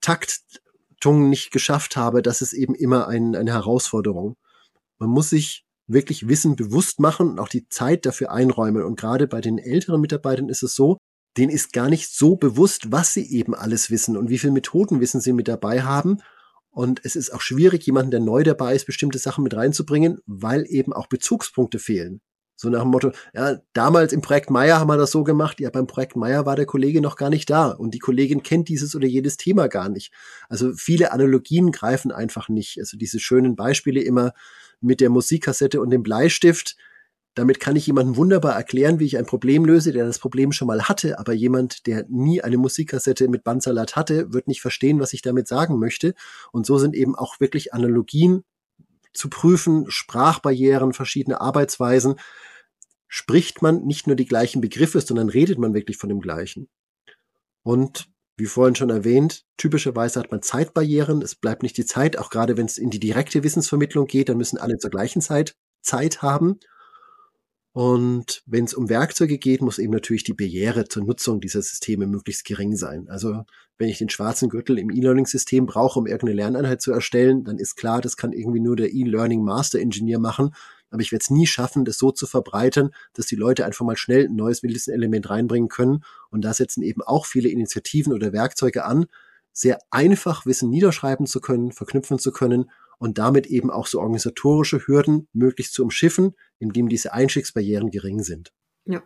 Taktungen 0.01 1.29
nicht 1.29 1.51
geschafft 1.51 1.95
habe, 1.95 2.21
das 2.21 2.41
ist 2.41 2.51
eben 2.51 2.75
immer 2.75 3.07
ein, 3.07 3.33
eine 3.33 3.53
Herausforderung. 3.53 4.35
Man 4.99 5.09
muss 5.09 5.29
sich 5.29 5.65
wirklich 5.87 6.27
Wissen 6.27 6.57
bewusst 6.57 6.99
machen 6.99 7.29
und 7.29 7.39
auch 7.39 7.49
die 7.49 7.69
Zeit 7.69 8.05
dafür 8.05 8.31
einräumen. 8.31 8.83
Und 8.83 8.99
gerade 8.99 9.27
bei 9.27 9.39
den 9.39 9.57
älteren 9.57 10.01
Mitarbeitern 10.01 10.49
ist 10.49 10.63
es 10.63 10.75
so, 10.75 10.97
denen 11.37 11.51
ist 11.51 11.73
gar 11.73 11.89
nicht 11.89 12.13
so 12.13 12.35
bewusst, 12.35 12.91
was 12.91 13.13
sie 13.13 13.29
eben 13.31 13.55
alles 13.55 13.89
wissen 13.89 14.17
und 14.17 14.29
wie 14.29 14.37
viel 14.37 14.51
Methodenwissen 14.51 15.21
sie 15.21 15.33
mit 15.33 15.47
dabei 15.47 15.81
haben. 15.81 16.19
Und 16.69 17.01
es 17.03 17.15
ist 17.15 17.31
auch 17.31 17.41
schwierig, 17.41 17.85
jemanden, 17.85 18.11
der 18.11 18.19
neu 18.19 18.43
dabei 18.43 18.75
ist, 18.75 18.85
bestimmte 18.85 19.19
Sachen 19.19 19.43
mit 19.43 19.55
reinzubringen, 19.55 20.19
weil 20.25 20.65
eben 20.67 20.93
auch 20.93 21.07
Bezugspunkte 21.07 21.79
fehlen. 21.79 22.21
So 22.55 22.69
nach 22.69 22.81
dem 22.81 22.91
Motto, 22.91 23.11
ja, 23.33 23.57
damals 23.73 24.13
im 24.13 24.21
Projekt 24.21 24.49
Meier 24.49 24.79
haben 24.79 24.87
wir 24.87 24.97
das 24.97 25.11
so 25.11 25.23
gemacht, 25.23 25.59
ja, 25.59 25.69
beim 25.69 25.87
Projekt 25.87 26.15
Meier 26.15 26.45
war 26.45 26.55
der 26.55 26.65
Kollege 26.65 27.01
noch 27.01 27.15
gar 27.15 27.29
nicht 27.29 27.49
da 27.49 27.71
und 27.71 27.93
die 27.93 27.99
Kollegin 27.99 28.43
kennt 28.43 28.69
dieses 28.69 28.95
oder 28.95 29.07
jedes 29.07 29.37
Thema 29.37 29.67
gar 29.67 29.89
nicht. 29.89 30.13
Also 30.49 30.73
viele 30.73 31.11
Analogien 31.11 31.71
greifen 31.71 32.11
einfach 32.11 32.49
nicht. 32.49 32.77
Also 32.79 32.95
diese 32.95 33.19
schönen 33.19 33.55
Beispiele 33.55 34.01
immer 34.01 34.33
mit 34.81 35.01
der 35.01 35.09
Musikkassette 35.09 35.81
und 35.81 35.89
dem 35.89 36.03
Bleistift, 36.03 36.77
damit 37.35 37.59
kann 37.59 37.75
ich 37.75 37.87
jemandem 37.87 38.15
wunderbar 38.15 38.53
erklären, 38.53 38.99
wie 38.99 39.05
ich 39.05 39.17
ein 39.17 39.25
Problem 39.25 39.65
löse, 39.65 39.91
der 39.91 40.05
das 40.05 40.19
Problem 40.19 40.51
schon 40.51 40.67
mal 40.67 40.83
hatte, 40.83 41.17
aber 41.19 41.33
jemand, 41.33 41.87
der 41.87 42.05
nie 42.07 42.41
eine 42.41 42.57
Musikkassette 42.57 43.27
mit 43.27 43.43
Bandsalat 43.43 43.95
hatte, 43.95 44.33
wird 44.33 44.47
nicht 44.47 44.61
verstehen, 44.61 44.99
was 44.99 45.13
ich 45.13 45.21
damit 45.21 45.47
sagen 45.47 45.79
möchte. 45.79 46.13
Und 46.51 46.65
so 46.65 46.77
sind 46.77 46.95
eben 46.95 47.15
auch 47.15 47.39
wirklich 47.39 47.73
Analogien 47.73 48.43
zu 49.13 49.29
prüfen, 49.29 49.89
Sprachbarrieren, 49.89 50.93
verschiedene 50.93 51.41
Arbeitsweisen. 51.41 52.15
Spricht 53.07 53.61
man 53.61 53.83
nicht 53.83 54.07
nur 54.07 54.15
die 54.15 54.25
gleichen 54.25 54.61
Begriffe, 54.61 55.01
sondern 55.01 55.29
redet 55.29 55.57
man 55.57 55.73
wirklich 55.73 55.97
von 55.97 56.09
dem 56.09 56.19
gleichen. 56.19 56.67
Und 57.63 58.09
wie 58.37 58.45
vorhin 58.45 58.75
schon 58.75 58.89
erwähnt, 58.89 59.45
typischerweise 59.57 60.19
hat 60.19 60.31
man 60.31 60.41
Zeitbarrieren. 60.41 61.21
Es 61.21 61.35
bleibt 61.35 61.63
nicht 61.63 61.77
die 61.77 61.85
Zeit, 61.85 62.17
auch 62.17 62.29
gerade 62.29 62.57
wenn 62.57 62.65
es 62.65 62.77
in 62.77 62.89
die 62.89 62.99
direkte 62.99 63.43
Wissensvermittlung 63.43 64.07
geht, 64.07 64.29
dann 64.29 64.37
müssen 64.37 64.57
alle 64.57 64.77
zur 64.77 64.89
gleichen 64.89 65.21
Zeit 65.21 65.55
Zeit 65.81 66.21
haben. 66.21 66.59
Und 67.73 68.43
wenn 68.45 68.65
es 68.65 68.75
um 68.75 68.87
Werkzeuge 68.87 69.39
geht, 69.39 69.61
muss 69.61 69.79
eben 69.79 69.91
natürlich 69.91 70.23
die 70.23 70.35
Barriere 70.35 70.87
zur 70.87 71.03
Nutzung 71.03 71.41
dieser 71.41 71.63
Systeme 71.63 72.05
möglichst 72.05 72.45
gering 72.45 72.75
sein. 72.75 73.09
Also 73.09 73.45
wenn 73.79 73.89
ich 73.89 73.97
den 73.97 74.09
schwarzen 74.09 74.47
Gürtel 74.47 74.77
im 74.77 74.91
E-Learning-System 74.91 75.65
brauche, 75.65 75.97
um 75.97 76.05
irgendeine 76.05 76.35
Lerneinheit 76.35 76.83
zu 76.83 76.91
erstellen, 76.91 77.43
dann 77.43 77.57
ist 77.57 77.75
klar, 77.75 77.99
das 77.99 78.15
kann 78.15 78.31
irgendwie 78.31 78.59
nur 78.59 78.75
der 78.75 78.93
E-Learning 78.93 79.43
Master 79.43 79.79
Engineer 79.79 80.19
machen. 80.19 80.53
Aber 80.91 81.01
ich 81.01 81.11
werde 81.11 81.23
es 81.23 81.31
nie 81.31 81.47
schaffen, 81.47 81.83
das 81.83 81.97
so 81.97 82.11
zu 82.11 82.27
verbreitern, 82.27 82.91
dass 83.13 83.25
die 83.25 83.35
Leute 83.35 83.65
einfach 83.65 83.83
mal 83.83 83.97
schnell 83.97 84.25
ein 84.25 84.35
neues 84.35 84.61
Wissenselement 84.61 85.27
reinbringen 85.31 85.67
können. 85.67 86.03
Und 86.29 86.45
da 86.45 86.53
setzen 86.53 86.83
eben 86.83 87.01
auch 87.01 87.25
viele 87.25 87.49
Initiativen 87.49 88.13
oder 88.13 88.31
Werkzeuge 88.31 88.85
an, 88.85 89.07
sehr 89.51 89.79
einfach 89.89 90.45
Wissen 90.45 90.69
niederschreiben 90.69 91.25
zu 91.25 91.41
können, 91.41 91.71
verknüpfen 91.71 92.19
zu 92.19 92.31
können 92.31 92.69
und 92.99 93.17
damit 93.17 93.47
eben 93.47 93.71
auch 93.71 93.87
so 93.87 93.99
organisatorische 93.99 94.87
Hürden 94.87 95.27
möglichst 95.33 95.73
zu 95.73 95.83
umschiffen, 95.83 96.35
indem 96.63 96.89
diese 96.89 97.13
Einstiegsbarrieren 97.13 97.91
gering 97.91 98.23
sind. 98.23 98.51
Ja. 98.85 99.03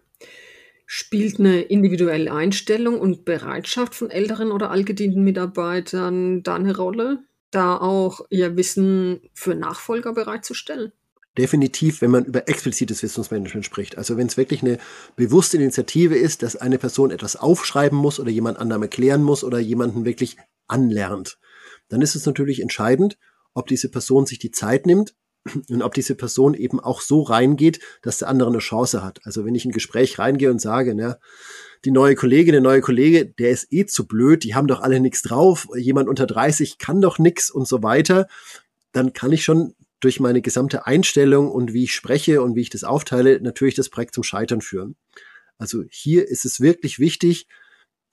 Spielt 0.85 1.39
eine 1.39 1.61
individuelle 1.63 2.31
Einstellung 2.31 2.99
und 2.99 3.25
Bereitschaft 3.25 3.93
von 3.93 4.09
älteren 4.09 4.51
oder 4.51 4.71
allgedienten 4.71 5.23
Mitarbeitern 5.23 6.43
da 6.43 6.55
eine 6.55 6.77
Rolle, 6.77 7.19
da 7.51 7.77
auch 7.77 8.21
ihr 8.29 8.55
Wissen 8.55 9.19
für 9.33 9.55
Nachfolger 9.55 10.13
bereitzustellen? 10.13 10.93
definitiv, 11.37 12.01
wenn 12.01 12.11
man 12.11 12.25
über 12.25 12.47
explizites 12.49 13.03
Wissensmanagement 13.03 13.65
spricht. 13.65 13.97
Also 13.97 14.17
wenn 14.17 14.27
es 14.27 14.37
wirklich 14.37 14.63
eine 14.63 14.79
bewusste 15.15 15.57
Initiative 15.57 16.15
ist, 16.15 16.43
dass 16.43 16.55
eine 16.55 16.79
Person 16.79 17.11
etwas 17.11 17.35
aufschreiben 17.35 17.97
muss 17.97 18.19
oder 18.19 18.31
jemand 18.31 18.57
anderem 18.57 18.83
erklären 18.83 19.23
muss 19.23 19.43
oder 19.43 19.59
jemanden 19.59 20.05
wirklich 20.05 20.37
anlernt, 20.67 21.37
dann 21.89 22.01
ist 22.01 22.15
es 22.15 22.25
natürlich 22.25 22.61
entscheidend, 22.61 23.17
ob 23.53 23.67
diese 23.67 23.89
Person 23.89 24.25
sich 24.25 24.39
die 24.39 24.51
Zeit 24.51 24.85
nimmt 24.85 25.15
und 25.69 25.81
ob 25.81 25.93
diese 25.93 26.15
Person 26.15 26.53
eben 26.53 26.79
auch 26.79 27.01
so 27.01 27.21
reingeht, 27.21 27.79
dass 28.01 28.19
der 28.19 28.27
andere 28.27 28.49
eine 28.49 28.59
Chance 28.59 29.03
hat. 29.03 29.19
Also 29.23 29.45
wenn 29.45 29.55
ich 29.55 29.65
in 29.65 29.71
ein 29.71 29.73
Gespräch 29.73 30.19
reingehe 30.19 30.51
und 30.51 30.59
sage, 30.59 30.95
ne, 30.95 31.19
die 31.85 31.91
neue 31.91 32.15
Kollegin, 32.15 32.53
der 32.53 32.61
neue 32.61 32.81
Kollege, 32.81 33.25
der 33.25 33.51
ist 33.51 33.71
eh 33.71 33.85
zu 33.85 34.07
blöd, 34.07 34.43
die 34.43 34.55
haben 34.55 34.67
doch 34.67 34.81
alle 34.81 34.99
nichts 34.99 35.21
drauf, 35.21 35.67
jemand 35.75 36.09
unter 36.09 36.25
30 36.25 36.77
kann 36.77 37.01
doch 37.01 37.19
nix 37.19 37.49
und 37.49 37.67
so 37.67 37.83
weiter, 37.83 38.27
dann 38.91 39.13
kann 39.13 39.31
ich 39.31 39.43
schon 39.43 39.73
durch 39.99 40.19
meine 40.19 40.41
gesamte 40.41 40.85
Einstellung 40.85 41.51
und 41.51 41.73
wie 41.73 41.85
ich 41.85 41.93
spreche 41.93 42.41
und 42.41 42.55
wie 42.55 42.61
ich 42.61 42.69
das 42.69 42.83
aufteile, 42.83 43.41
natürlich 43.41 43.75
das 43.75 43.89
Projekt 43.89 44.13
zum 44.13 44.23
Scheitern 44.23 44.61
führen. 44.61 44.95
Also 45.57 45.83
hier 45.89 46.27
ist 46.27 46.45
es 46.45 46.59
wirklich 46.59 46.99
wichtig, 46.99 47.47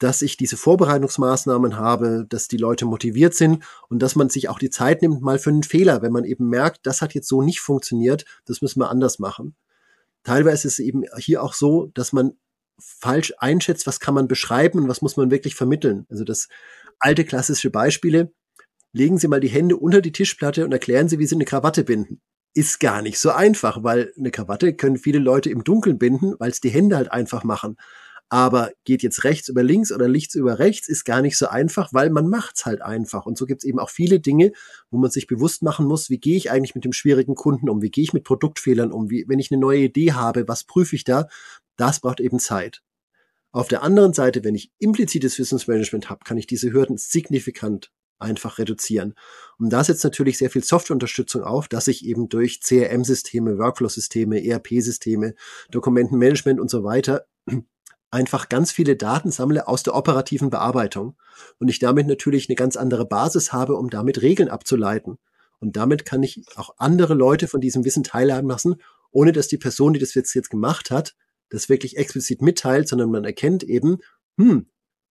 dass 0.05 0.21
ich 0.21 0.37
diese 0.37 0.59
Vorbereitungsmaßnahmen 0.59 1.79
habe, 1.79 2.27
dass 2.29 2.47
die 2.47 2.59
Leute 2.59 2.85
motiviert 2.85 3.35
sind 3.35 3.65
und 3.89 4.01
dass 4.03 4.17
man 4.17 4.29
sich 4.29 4.51
auch 4.51 4.59
die 4.59 4.69
Zeit 4.69 5.01
nimmt 5.01 5.23
mal 5.23 5.39
für 5.39 5.49
einen 5.49 5.63
Fehler, 5.63 6.03
wenn 6.03 6.13
man 6.13 6.25
eben 6.25 6.51
merkt, 6.51 6.87
das 6.87 7.01
hat 7.01 7.15
jetzt 7.15 7.27
so 7.27 7.41
nicht 7.41 7.61
funktioniert, 7.61 8.27
das 8.45 8.61
müssen 8.61 8.81
wir 8.81 8.91
anders 8.91 9.19
machen. 9.19 9.57
Teilweise 10.23 10.69
ist 10.69 10.75
es 10.75 10.79
eben 10.79 11.05
hier 11.17 11.43
auch 11.43 11.55
so, 11.55 11.91
dass 11.95 12.13
man 12.13 12.33
falsch 12.79 13.33
einschätzt, 13.39 13.87
was 13.87 13.99
kann 13.99 14.13
man 14.13 14.29
beschreiben 14.29 14.81
und 14.81 14.89
was 14.89 15.01
muss 15.01 15.17
man 15.17 15.31
wirklich 15.31 15.55
vermitteln. 15.55 16.05
Also 16.11 16.23
das 16.23 16.49
alte 16.99 17.25
klassische 17.25 17.71
Beispiele, 17.71 18.31
legen 18.93 19.17
Sie 19.17 19.27
mal 19.27 19.41
die 19.41 19.49
Hände 19.49 19.79
unter 19.79 20.03
die 20.03 20.13
Tischplatte 20.13 20.67
und 20.67 20.73
erklären 20.73 21.09
Sie, 21.09 21.19
wie 21.19 21.27
Sie 21.27 21.35
eine 21.35 21.47
Krawatte 21.47 21.83
binden. 21.83 22.21
Ist 22.53 22.79
gar 22.79 23.01
nicht 23.01 23.19
so 23.19 23.31
einfach, 23.31 23.83
weil 23.83 24.13
eine 24.19 24.31
Krawatte 24.31 24.75
können 24.75 24.99
viele 24.99 25.19
Leute 25.19 25.49
im 25.49 25.65
Dunkeln 25.65 25.97
binden, 25.97 26.35
weil 26.39 26.51
es 26.51 26.61
die 26.61 26.69
Hände 26.69 26.97
halt 26.97 27.11
einfach 27.11 27.43
machen. 27.43 27.79
Aber 28.29 28.73
geht 28.85 29.03
jetzt 29.03 29.25
rechts 29.25 29.49
über 29.49 29.63
links 29.63 29.93
oder 29.93 30.09
links 30.09 30.35
über 30.35 30.59
rechts, 30.59 30.89
ist 30.89 31.05
gar 31.05 31.23
nicht 31.23 31.37
so 31.37 31.47
einfach, 31.47 31.93
weil 31.93 32.11
man 32.11 32.29
macht's 32.29 32.67
halt 32.67 32.83
einfach. 32.83 33.27
Und 33.27 33.39
so 33.39 33.47
gibt's 33.47 33.65
eben 33.65 33.79
auch 33.79 33.91
viele 33.91 34.19
Dinge, 34.19 34.53
wo 34.91 34.99
man 34.99 35.11
sich 35.11 35.27
bewusst 35.27 35.63
machen 35.63 35.87
muss, 35.87 36.11
wie 36.11 36.19
gehe 36.19 36.37
ich 36.37 36.51
eigentlich 36.51 36.75
mit 36.75 36.85
dem 36.85 36.93
schwierigen 36.93 37.35
Kunden 37.35 37.69
um, 37.69 37.83
wie 37.83 37.91
gehe 37.91 38.05
ich 38.05 38.13
mit 38.13 38.25
Produktfehlern 38.25 38.93
um, 38.93 39.11
wie, 39.11 39.25
wenn 39.29 39.39
ich 39.39 39.51
eine 39.53 39.61
neue 39.61 39.85
Idee 39.85 40.13
habe, 40.13 40.49
was 40.49 40.65
prüfe 40.65 40.97
ich 40.97 41.05
da? 41.05 41.29
Das 41.77 42.01
braucht 42.01 42.21
eben 42.21 42.39
Zeit. 42.39 42.83
Auf 43.53 43.69
der 43.69 43.83
anderen 43.83 44.13
Seite, 44.15 44.43
wenn 44.43 44.57
ich 44.57 44.73
implizites 44.79 45.39
Wissensmanagement 45.39 46.11
habe, 46.11 46.25
kann 46.25 46.39
ich 46.39 46.49
diese 46.49 46.73
Hürden 46.73 46.97
signifikant 46.97 47.93
einfach 48.19 48.59
reduzieren. 48.59 49.15
Und 49.59 49.71
da 49.71 49.85
setzt 49.85 50.03
natürlich 50.03 50.39
sehr 50.39 50.51
viel 50.51 50.65
Softwareunterstützung 50.65 51.45
auf, 51.45 51.69
dass 51.69 51.87
ich 51.87 52.05
eben 52.05 52.29
durch 52.29 52.61
CRM-Systeme, 52.61 53.59
Workflow-Systeme, 53.59 54.45
ERP-Systeme, 54.45 55.35
Dokumentenmanagement 55.71 56.59
und 56.59 56.71
so 56.71 56.83
weiter 56.85 57.27
einfach 58.15 58.49
ganz 58.49 58.71
viele 58.71 58.95
Daten 58.95 59.33
sammle 59.33 59.67
aus 59.67 59.83
der 59.83 59.97
operativen 59.97 60.49
Bearbeitung 60.49 61.17
und 61.59 61.69
ich 61.69 61.81
damit 61.81 62.07
natürlich 62.07 62.49
eine 62.49 62.55
ganz 62.55 62.77
andere 62.77 63.05
Basis 63.05 63.53
habe, 63.53 63.75
um 63.75 63.91
damit 63.91 64.23
Regeln 64.23 64.49
abzuleiten. 64.49 65.19
Und 65.59 65.77
damit 65.77 66.05
kann 66.05 66.23
ich 66.23 66.45
auch 66.55 66.75
andere 66.79 67.15
Leute 67.15 67.49
von 67.49 67.61
diesem 67.61 67.85
Wissen 67.85 68.05
teilhaben 68.05 68.49
lassen, 68.49 68.77
ohne 69.11 69.33
dass 69.33 69.49
die 69.49 69.59
Person, 69.59 69.95
die 69.95 69.99
das 69.99 70.15
jetzt, 70.15 70.33
jetzt 70.35 70.51
gemacht 70.51 70.91
hat, 70.91 71.17
das 71.51 71.69
wirklich 71.69 71.97
explizit 71.97 72.41
mitteilt, 72.41 72.89
sondern 72.89 73.11
man 73.11 73.25
erkennt 73.25 73.65
eben, 73.65 73.99
hm, 74.39 74.67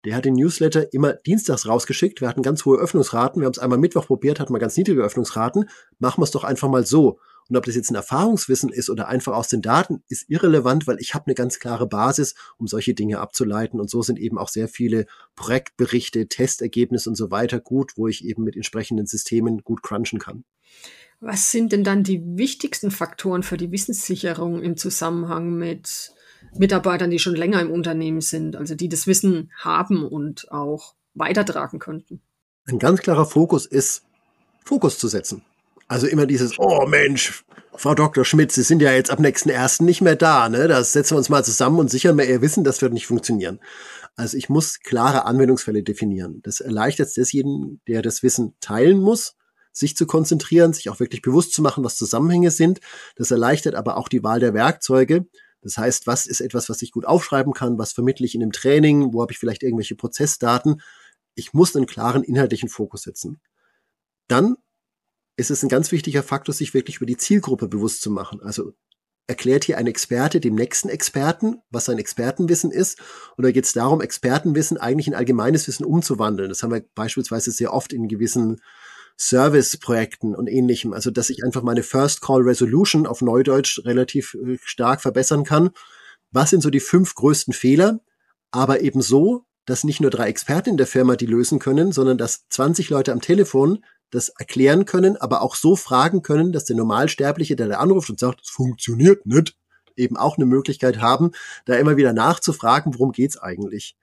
der 0.06 0.16
hat 0.16 0.26
den 0.26 0.36
Newsletter 0.36 0.94
immer 0.94 1.14
dienstags 1.14 1.68
rausgeschickt. 1.68 2.22
Wir 2.22 2.28
hatten 2.28 2.42
ganz 2.42 2.66
hohe 2.66 2.80
Öffnungsraten. 2.80 3.42
Wir 3.42 3.46
haben 3.46 3.54
es 3.54 3.60
einmal 3.60 3.78
Mittwoch 3.78 4.08
probiert, 4.08 4.40
hatten 4.40 4.54
mal 4.54 4.60
ganz 4.60 4.78
niedrige 4.78 5.02
Öffnungsraten. 5.02 5.70
Machen 6.00 6.22
wir 6.22 6.26
es 6.26 6.32
doch 6.32 6.44
einfach 6.44 6.70
mal 6.70 6.86
so. 6.86 7.20
Und 7.50 7.58
ob 7.58 7.66
das 7.66 7.76
jetzt 7.76 7.92
ein 7.92 7.96
Erfahrungswissen 7.96 8.70
ist 8.70 8.90
oder 8.90 9.08
einfach 9.08 9.34
aus 9.34 9.48
den 9.48 9.62
Daten, 9.62 10.04
ist 10.08 10.30
irrelevant, 10.30 10.88
weil 10.88 11.00
ich 11.00 11.14
habe 11.14 11.28
eine 11.28 11.36
ganz 11.36 11.60
klare 11.60 11.88
Basis, 11.88 12.36
um 12.58 12.68
solche 12.68 12.94
Dinge 12.94 13.20
abzuleiten. 13.20 13.80
Und 13.80 13.90
so 13.90 14.02
sind 14.02 14.20
eben 14.20 14.38
auch 14.38 14.50
sehr 14.50 14.68
viele 14.68 15.06
Projektberichte, 15.36 16.28
Testergebnisse 16.28 17.10
und 17.10 17.16
so 17.16 17.32
weiter 17.32 17.60
gut, 17.60 17.98
wo 17.98 18.08
ich 18.08 18.26
eben 18.26 18.44
mit 18.44 18.56
entsprechenden 18.56 19.06
Systemen 19.06 19.64
gut 19.64 19.84
crunchen 19.84 20.20
kann. 20.20 20.44
Was 21.20 21.52
sind 21.52 21.72
denn 21.72 21.84
dann 21.84 22.04
die 22.04 22.22
wichtigsten 22.38 22.90
Faktoren 22.90 23.44
für 23.44 23.58
die 23.58 23.72
Wissenssicherung 23.72 24.62
im 24.64 24.76
Zusammenhang 24.76 25.54
mit 25.54 26.14
Mitarbeitern, 26.58 27.12
die 27.12 27.20
schon 27.20 27.36
länger 27.36 27.62
im 27.62 27.70
Unternehmen 27.70 28.22
sind, 28.22 28.56
also 28.56 28.74
die 28.74 28.90
das 28.90 29.06
Wissen 29.06 29.52
haben 29.58 30.04
und 30.04 30.52
auch 30.52 30.96
weitertragen 31.14 31.80
könnten? 31.80 32.22
Ein 32.66 32.80
ganz 32.80 33.02
klarer 33.02 33.26
Fokus 33.26 33.66
ist, 33.66 34.04
Fokus 34.64 34.98
zu 34.98 35.08
setzen. 35.08 35.44
Also 35.92 36.08
immer 36.08 36.26
dieses, 36.26 36.58
oh 36.58 36.86
Mensch, 36.88 37.44
Frau 37.76 37.94
Dr. 37.96 38.24
Schmidt, 38.24 38.54
Sie 38.54 38.64
sind 38.64 38.82
ja 38.82 38.94
jetzt 38.94 39.12
ab 39.12 39.20
nächsten 39.20 39.50
ersten 39.50 39.84
nicht 39.84 40.00
mehr 40.00 40.16
da, 40.16 40.48
ne? 40.48 40.70
Das 40.70 40.94
setzen 40.94 41.16
wir 41.16 41.18
uns 41.18 41.28
mal 41.28 41.44
zusammen 41.44 41.80
und 41.80 41.92
sichern 41.92 42.18
wir 42.18 42.30
Ihr 42.30 42.42
Wissen, 42.42 42.64
das 42.64 42.82
wird 42.82 42.94
nicht 42.94 43.08
funktionieren. 43.08 43.60
Also 44.16 44.38
ich 44.38 44.48
muss 44.48 44.80
klare 44.80 45.26
Anwendungsfälle 45.26 45.84
definieren. 45.84 46.40
Das 46.44 46.62
erleichtert 46.62 47.08
es 47.08 47.16
desjenigen, 47.16 47.82
der 47.90 48.02
das 48.02 48.24
Wissen 48.24 48.56
teilen 48.62 49.02
muss, 49.02 49.36
sich 49.74 49.98
zu 49.98 50.08
konzentrieren, 50.08 50.72
sich 50.72 50.90
auch 50.90 51.02
wirklich 51.02 51.22
bewusst 51.24 51.52
zu 51.52 51.62
machen, 51.62 51.84
was 51.84 51.98
Zusammenhänge 51.98 52.52
sind. 52.52 52.80
Das 53.18 53.30
erleichtert 53.30 53.76
aber 53.76 53.98
auch 53.98 54.08
die 54.08 54.24
Wahl 54.24 54.40
der 54.40 54.54
Werkzeuge. 54.54 55.26
Das 55.62 55.78
heißt, 55.78 56.08
was 56.08 56.26
ist 56.26 56.40
etwas, 56.40 56.70
was 56.70 56.82
ich 56.82 56.94
gut 56.94 57.06
aufschreiben 57.06 57.52
kann, 57.52 57.78
was 57.78 57.92
vermittle 57.92 58.26
ich 58.26 58.34
in 58.34 58.42
einem 58.42 58.54
Training, 58.54 59.12
wo 59.12 59.22
habe 59.22 59.34
ich 59.34 59.40
vielleicht 59.40 59.62
irgendwelche 59.62 59.98
Prozessdaten. 59.98 60.82
Ich 61.36 61.52
muss 61.52 61.76
einen 61.76 61.86
klaren 61.86 62.24
inhaltlichen 62.24 62.70
Fokus 62.70 63.02
setzen. 63.02 63.42
Dann 64.30 64.56
ist 65.42 65.52
es 65.52 65.64
ein 65.64 65.70
ganz 65.70 65.92
wichtiger 65.92 66.24
Faktor, 66.24 66.54
sich 66.54 66.74
wirklich 66.74 66.98
über 66.98 67.06
die 67.06 67.18
Zielgruppe 67.18 67.68
bewusst 67.68 68.02
zu 68.02 68.10
machen. 68.12 68.42
Also 68.42 68.74
erklärt 69.28 69.64
hier 69.64 69.78
ein 69.78 69.88
Experte 69.88 70.40
dem 70.40 70.56
nächsten 70.56 70.90
Experten, 70.90 71.62
was 71.70 71.86
sein 71.86 71.98
Expertenwissen 71.98 72.72
ist, 72.72 73.00
oder 73.38 73.52
geht 73.52 73.66
es 73.66 73.74
darum, 73.74 74.02
Expertenwissen 74.02 74.78
eigentlich 74.78 75.08
in 75.08 75.16
allgemeines 75.16 75.68
Wissen 75.68 75.86
umzuwandeln? 75.86 76.50
Das 76.50 76.64
haben 76.64 76.72
wir 76.72 76.84
beispielsweise 76.96 77.52
sehr 77.52 77.74
oft 77.74 77.94
in 77.94 78.08
gewissen 78.08 78.62
Service-Projekten 79.18 80.36
und 80.36 80.48
ähnlichem. 80.48 80.94
Also, 80.94 81.12
dass 81.12 81.30
ich 81.30 81.44
einfach 81.44 81.64
meine 81.64 81.84
First 81.84 82.22
Call 82.22 82.42
Resolution 82.42 83.06
auf 83.06 83.22
Neudeutsch 83.22 83.80
relativ 83.86 84.36
äh, 84.36 84.58
stark 84.64 85.02
verbessern 85.02 85.44
kann. 85.44 85.72
Was 86.32 86.50
sind 86.50 86.62
so 86.62 86.70
die 86.70 86.80
fünf 86.80 87.16
größten 87.16 87.54
Fehler? 87.54 88.00
Aber 88.52 88.82
eben 88.82 89.02
so, 89.02 89.46
dass 89.66 89.84
nicht 89.84 90.02
nur 90.02 90.10
drei 90.12 90.28
Experten 90.28 90.72
in 90.72 90.78
der 90.78 90.88
Firma 90.88 91.16
die 91.16 91.26
lösen 91.26 91.60
können, 91.60 91.92
sondern 91.92 92.18
dass 92.18 92.48
20 92.50 92.90
Leute 92.90 93.12
am 93.12 93.22
Telefon 93.22 93.84
das 94.12 94.30
erklären 94.30 94.86
können, 94.86 95.18
aber 95.18 95.42
auch 95.42 95.56
so 95.56 95.76
fragen 95.76 96.22
können, 96.22 96.52
dass 96.52 96.66
der 96.66 96.76
Normalsterbliche, 96.76 97.56
der 97.56 97.68
da 97.68 97.78
anruft 97.78 98.10
und 98.10 98.20
sagt, 98.20 98.42
es 98.44 98.50
funktioniert 98.50 99.26
nicht, 99.26 99.56
eben 99.96 100.18
auch 100.18 100.38
eine 100.38 100.46
Möglichkeit 100.46 101.02
haben, 101.02 101.32
da 101.66 101.76
immer 101.76 101.98
wieder 101.98 102.14
nachzufragen, 102.14 102.94
worum 102.94 103.12
geht's 103.12 103.38
eigentlich. 103.38 103.96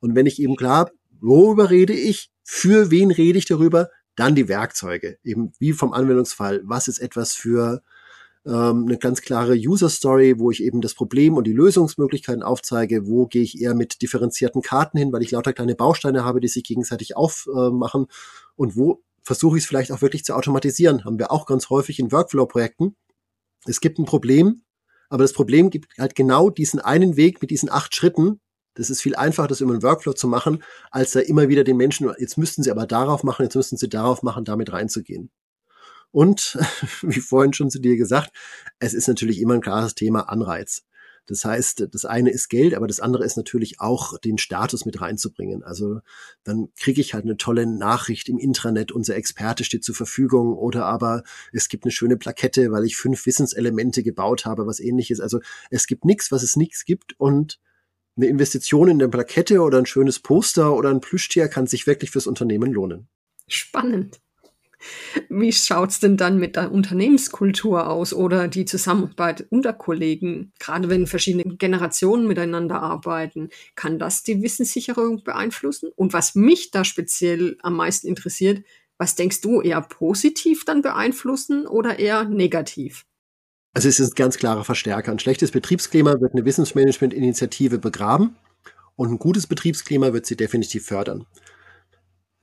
Und 0.00 0.14
wenn 0.14 0.26
ich 0.26 0.40
eben 0.40 0.56
klar, 0.56 0.90
worüber 1.20 1.70
rede 1.70 1.94
ich, 1.94 2.30
für 2.42 2.90
wen 2.90 3.10
rede 3.10 3.38
ich 3.38 3.46
darüber, 3.46 3.90
dann 4.16 4.34
die 4.34 4.48
Werkzeuge, 4.48 5.18
eben 5.24 5.52
wie 5.58 5.72
vom 5.72 5.92
Anwendungsfall, 5.92 6.62
was 6.64 6.88
ist 6.88 6.98
etwas 6.98 7.32
für 7.32 7.82
ähm, 8.46 8.84
eine 8.86 8.98
ganz 8.98 9.22
klare 9.22 9.54
User 9.54 9.88
Story, 9.88 10.38
wo 10.38 10.50
ich 10.50 10.62
eben 10.62 10.80
das 10.80 10.94
Problem 10.94 11.36
und 11.36 11.44
die 11.44 11.52
Lösungsmöglichkeiten 11.52 12.42
aufzeige, 12.42 13.06
wo 13.06 13.26
gehe 13.26 13.42
ich 13.42 13.60
eher 13.60 13.74
mit 13.74 14.02
differenzierten 14.02 14.62
Karten 14.62 14.98
hin, 14.98 15.12
weil 15.12 15.22
ich 15.22 15.30
lauter 15.30 15.52
kleine 15.52 15.74
Bausteine 15.74 16.24
habe, 16.24 16.40
die 16.40 16.48
sich 16.48 16.64
gegenseitig 16.64 17.16
aufmachen 17.16 18.06
und 18.56 18.76
wo 18.76 19.02
versuche 19.24 19.56
ich 19.56 19.64
es 19.64 19.68
vielleicht 19.68 19.90
auch 19.90 20.02
wirklich 20.02 20.24
zu 20.24 20.34
automatisieren. 20.34 21.04
Haben 21.04 21.18
wir 21.18 21.32
auch 21.32 21.46
ganz 21.46 21.70
häufig 21.70 21.98
in 21.98 22.12
Workflow-Projekten. 22.12 22.94
Es 23.66 23.80
gibt 23.80 23.98
ein 23.98 24.04
Problem, 24.04 24.62
aber 25.08 25.24
das 25.24 25.32
Problem 25.32 25.70
gibt 25.70 25.98
halt 25.98 26.14
genau 26.14 26.50
diesen 26.50 26.80
einen 26.80 27.16
Weg 27.16 27.40
mit 27.40 27.50
diesen 27.50 27.70
acht 27.70 27.94
Schritten. 27.94 28.40
Das 28.74 28.90
ist 28.90 29.00
viel 29.00 29.16
einfacher, 29.16 29.48
das 29.48 29.60
über 29.60 29.72
einen 29.72 29.82
Workflow 29.82 30.12
zu 30.12 30.28
machen, 30.28 30.62
als 30.90 31.12
da 31.12 31.20
immer 31.20 31.48
wieder 31.48 31.64
den 31.64 31.76
Menschen, 31.76 32.12
jetzt 32.18 32.36
müssten 32.36 32.62
sie 32.62 32.70
aber 32.70 32.86
darauf 32.86 33.22
machen, 33.22 33.44
jetzt 33.44 33.54
müssten 33.54 33.76
sie 33.76 33.88
darauf 33.88 34.22
machen, 34.22 34.44
damit 34.44 34.72
reinzugehen. 34.72 35.30
Und, 36.10 36.58
wie 37.02 37.20
vorhin 37.20 37.52
schon 37.52 37.70
zu 37.70 37.80
dir 37.80 37.96
gesagt, 37.96 38.30
es 38.78 38.94
ist 38.94 39.08
natürlich 39.08 39.40
immer 39.40 39.54
ein 39.54 39.60
klares 39.60 39.94
Thema 39.94 40.28
Anreiz. 40.28 40.82
Das 41.26 41.44
heißt, 41.44 41.88
das 41.90 42.04
eine 42.04 42.30
ist 42.30 42.48
Geld, 42.48 42.74
aber 42.74 42.86
das 42.86 43.00
andere 43.00 43.24
ist 43.24 43.36
natürlich 43.36 43.80
auch 43.80 44.18
den 44.18 44.38
Status 44.38 44.84
mit 44.84 45.00
reinzubringen. 45.00 45.62
Also 45.62 46.00
dann 46.42 46.68
kriege 46.78 47.00
ich 47.00 47.14
halt 47.14 47.24
eine 47.24 47.36
tolle 47.36 47.66
Nachricht 47.66 48.28
im 48.28 48.38
Intranet, 48.38 48.92
unser 48.92 49.16
Experte 49.16 49.64
steht 49.64 49.84
zur 49.84 49.94
Verfügung 49.94 50.54
oder 50.54 50.84
aber 50.84 51.22
es 51.52 51.68
gibt 51.68 51.84
eine 51.84 51.92
schöne 51.92 52.16
Plakette, 52.16 52.72
weil 52.72 52.84
ich 52.84 52.96
fünf 52.96 53.24
Wissenselemente 53.26 54.02
gebaut 54.02 54.44
habe, 54.44 54.66
was 54.66 54.80
ähnliches. 54.80 55.20
Also 55.20 55.40
es 55.70 55.86
gibt 55.86 56.04
nichts, 56.04 56.30
was 56.30 56.42
es 56.42 56.56
nichts 56.56 56.84
gibt 56.84 57.18
und 57.18 57.58
eine 58.16 58.26
Investition 58.26 58.88
in 58.88 59.02
eine 59.02 59.08
Plakette 59.08 59.60
oder 59.60 59.78
ein 59.78 59.86
schönes 59.86 60.20
Poster 60.20 60.74
oder 60.74 60.90
ein 60.90 61.00
Plüschtier 61.00 61.48
kann 61.48 61.66
sich 61.66 61.86
wirklich 61.86 62.10
fürs 62.10 62.26
Unternehmen 62.26 62.72
lohnen. 62.72 63.08
Spannend. 63.48 64.20
Wie 65.28 65.52
schaut's 65.52 66.00
denn 66.00 66.16
dann 66.16 66.38
mit 66.38 66.56
der 66.56 66.72
Unternehmenskultur 66.72 67.88
aus 67.88 68.12
oder 68.12 68.48
die 68.48 68.64
Zusammenarbeit 68.64 69.46
unter 69.50 69.72
Kollegen? 69.72 70.52
Gerade 70.58 70.88
wenn 70.88 71.06
verschiedene 71.06 71.56
Generationen 71.56 72.26
miteinander 72.26 72.82
arbeiten, 72.82 73.48
kann 73.74 73.98
das 73.98 74.22
die 74.22 74.42
Wissenssicherung 74.42 75.24
beeinflussen? 75.24 75.90
Und 75.96 76.12
was 76.12 76.34
mich 76.34 76.70
da 76.70 76.84
speziell 76.84 77.56
am 77.62 77.76
meisten 77.76 78.08
interessiert, 78.08 78.64
was 78.98 79.14
denkst 79.14 79.40
du 79.40 79.60
eher 79.60 79.80
positiv 79.80 80.64
dann 80.64 80.82
beeinflussen 80.82 81.66
oder 81.66 81.98
eher 81.98 82.24
negativ? 82.24 83.04
Also 83.74 83.88
es 83.88 83.98
ist 83.98 84.12
ein 84.12 84.14
ganz 84.14 84.38
klarer 84.38 84.64
Verstärker. 84.64 85.10
Ein 85.10 85.18
schlechtes 85.18 85.50
Betriebsklima 85.50 86.20
wird 86.20 86.32
eine 86.32 86.44
Wissensmanagement-Initiative 86.44 87.78
begraben 87.78 88.36
und 88.94 89.10
ein 89.10 89.18
gutes 89.18 89.48
Betriebsklima 89.48 90.12
wird 90.12 90.26
sie 90.26 90.36
definitiv 90.36 90.86
fördern. 90.86 91.26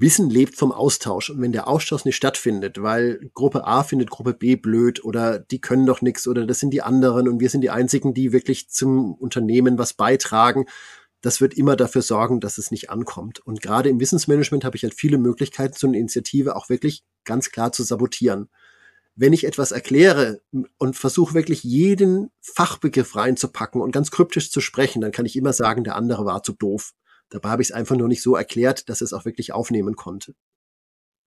Wissen 0.01 0.29
lebt 0.29 0.55
vom 0.55 0.71
Austausch. 0.71 1.29
Und 1.29 1.41
wenn 1.41 1.51
der 1.51 1.67
Austausch 1.67 2.05
nicht 2.05 2.15
stattfindet, 2.15 2.81
weil 2.81 3.29
Gruppe 3.33 3.65
A 3.65 3.83
findet 3.83 4.09
Gruppe 4.09 4.33
B 4.33 4.55
blöd 4.55 5.03
oder 5.03 5.39
die 5.39 5.61
können 5.61 5.85
doch 5.85 6.01
nichts 6.01 6.27
oder 6.27 6.45
das 6.45 6.59
sind 6.59 6.71
die 6.71 6.81
anderen 6.81 7.27
und 7.27 7.39
wir 7.39 7.49
sind 7.49 7.61
die 7.61 7.69
einzigen, 7.69 8.13
die 8.13 8.33
wirklich 8.33 8.69
zum 8.69 9.13
Unternehmen 9.13 9.77
was 9.77 9.93
beitragen, 9.93 10.65
das 11.21 11.39
wird 11.39 11.53
immer 11.53 11.75
dafür 11.75 12.01
sorgen, 12.01 12.39
dass 12.39 12.57
es 12.57 12.71
nicht 12.71 12.89
ankommt. 12.89 13.39
Und 13.39 13.61
gerade 13.61 13.89
im 13.89 13.99
Wissensmanagement 13.99 14.65
habe 14.65 14.75
ich 14.75 14.83
halt 14.83 14.95
viele 14.95 15.19
Möglichkeiten, 15.19 15.75
so 15.77 15.87
eine 15.87 15.99
Initiative 15.99 16.55
auch 16.55 16.69
wirklich 16.69 17.03
ganz 17.23 17.51
klar 17.51 17.71
zu 17.71 17.83
sabotieren. 17.83 18.49
Wenn 19.15 19.33
ich 19.33 19.43
etwas 19.43 19.71
erkläre 19.71 20.41
und 20.79 20.95
versuche 20.95 21.35
wirklich 21.35 21.63
jeden 21.63 22.31
Fachbegriff 22.39 23.15
reinzupacken 23.15 23.81
und 23.81 23.91
ganz 23.91 24.09
kryptisch 24.09 24.49
zu 24.51 24.61
sprechen, 24.61 25.01
dann 25.01 25.11
kann 25.11 25.25
ich 25.25 25.35
immer 25.35 25.53
sagen, 25.53 25.83
der 25.83 25.95
andere 25.95 26.25
war 26.25 26.41
zu 26.43 26.53
doof. 26.53 26.93
Dabei 27.31 27.49
habe 27.49 27.61
ich 27.61 27.69
es 27.69 27.73
einfach 27.73 27.95
nur 27.95 28.07
nicht 28.07 28.21
so 28.21 28.35
erklärt, 28.35 28.89
dass 28.89 29.01
es 29.01 29.13
auch 29.13 29.25
wirklich 29.25 29.53
aufnehmen 29.53 29.95
konnte. 29.95 30.35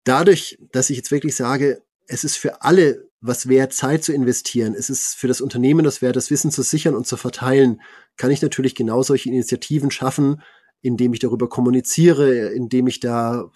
Dadurch, 0.05 0.59
dass 0.71 0.91
ich 0.91 0.99
jetzt 0.99 1.11
wirklich 1.11 1.35
sage, 1.35 1.83
es 2.07 2.25
ist 2.25 2.37
für 2.37 2.63
alle 2.63 3.09
was 3.23 3.49
wert, 3.49 3.73
Zeit 3.73 4.05
zu 4.05 4.13
investieren, 4.13 4.75
es 4.75 4.91
ist 4.91 5.15
für 5.15 5.29
das 5.29 5.41
Unternehmen 5.41 5.83
das 5.83 6.03
wert, 6.03 6.15
das 6.15 6.31
Wissen 6.31 6.51
zu 6.51 6.63
sichern 6.63 6.95
und 6.95 7.07
zu 7.07 7.17
verteilen, 7.17 7.81
kann 8.19 8.31
ich 8.31 8.43
natürlich 8.43 8.75
genau 8.75 9.03
solche 9.03 9.31
Initiativen 9.31 9.91
schaffen, 9.91 10.43
indem 10.83 11.15
ich 11.15 11.21
darüber 11.21 11.49
kommuniziere, 11.49 12.49
indem 12.53 12.87
ich 12.87 13.01
da 13.01 13.51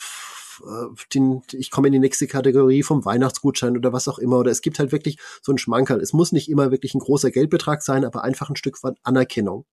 äh, 0.64 1.04
den, 1.12 1.42
ich 1.52 1.70
komme 1.70 1.88
in 1.88 1.92
die 1.92 1.98
nächste 1.98 2.26
Kategorie 2.26 2.82
vom 2.82 3.04
Weihnachtsgutschein 3.04 3.76
oder 3.76 3.92
was 3.92 4.08
auch 4.08 4.18
immer. 4.18 4.38
Oder 4.38 4.50
es 4.50 4.62
gibt 4.62 4.78
halt 4.78 4.90
wirklich 4.90 5.18
so 5.42 5.52
einen 5.52 5.58
Schmankerl. 5.58 6.00
Es 6.00 6.14
muss 6.14 6.32
nicht 6.32 6.48
immer 6.50 6.70
wirklich 6.70 6.94
ein 6.94 7.00
großer 7.00 7.30
Geldbetrag 7.30 7.82
sein, 7.82 8.06
aber 8.06 8.24
einfach 8.24 8.48
ein 8.48 8.56
Stück 8.56 8.78
von 8.78 8.96
Anerkennung 9.02 9.66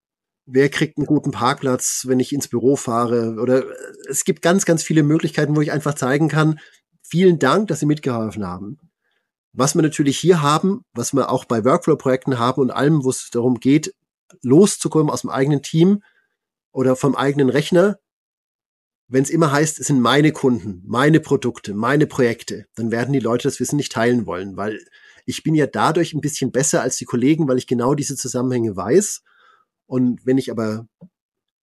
wer 0.46 0.70
kriegt 0.70 0.98
einen 0.98 1.08
guten 1.08 1.32
Parkplatz, 1.32 2.06
wenn 2.08 2.20
ich 2.20 2.34
ins 2.34 2.48
Büro 2.48 2.76
fahre? 2.76 3.38
Oder 3.42 3.64
äh, 3.64 3.74
es 4.10 4.26
gibt 4.26 4.42
ganz, 4.42 4.66
ganz 4.66 4.84
viele 4.84 5.04
Möglichkeiten, 5.04 5.56
wo 5.56 5.62
ich 5.62 5.72
einfach 5.72 5.96
zeigen 5.96 6.30
kann, 6.30 6.60
vielen 7.02 7.40
Dank, 7.40 7.68
dass 7.68 7.80
Sie 7.80 7.86
mitgeholfen 7.86 8.46
haben. 8.46 8.78
Was 9.54 9.76
wir 9.76 9.82
natürlich 9.82 10.18
hier 10.20 10.42
haben, 10.42 10.82
was 10.94 11.14
wir 11.14 11.30
auch 11.30 11.46
bei 11.46 11.64
Workflow-Projekten 11.64 12.40
haben 12.40 12.62
und 12.62 12.72
allem, 12.72 13.04
wo 13.04 13.10
es 13.10 13.30
darum 13.32 13.60
geht, 13.60 13.94
loszukommen 14.42 15.10
aus 15.10 15.22
dem 15.22 15.30
eigenen 15.30 15.62
Team 15.62 16.04
oder 16.72 16.96
vom 16.96 17.16
eigenen 17.16 17.50
Rechner, 17.50 17.98
wenn 19.08 19.24
es 19.24 19.30
immer 19.30 19.52
heißt, 19.52 19.80
es 19.80 19.88
sind 19.88 20.02
meine 20.02 20.32
Kunden, 20.32 20.82
meine 20.86 21.20
Produkte, 21.20 21.74
meine 21.74 22.08
Projekte, 22.08 22.66
dann 22.76 22.92
werden 22.92 23.14
die 23.14 23.20
Leute 23.20 23.44
das 23.48 23.60
Wissen 23.60 23.78
nicht 23.78 23.92
teilen 23.92 24.26
wollen, 24.26 24.58
weil 24.58 24.84
ich 25.26 25.44
bin 25.44 25.56
ja 25.56 25.68
dadurch 25.68 26.14
ein 26.14 26.22
bisschen 26.22 26.52
besser 26.52 26.82
als 26.82 26.98
die 26.98 27.06
Kollegen, 27.06 27.48
weil 27.48 27.58
ich 27.58 27.68
genau 27.68 27.94
diese 27.94 28.16
Zusammenhänge 28.16 28.76
weiß 28.76 29.22
und 29.88 30.26
wenn 30.26 30.38
ich 30.38 30.52
aber 30.52 30.88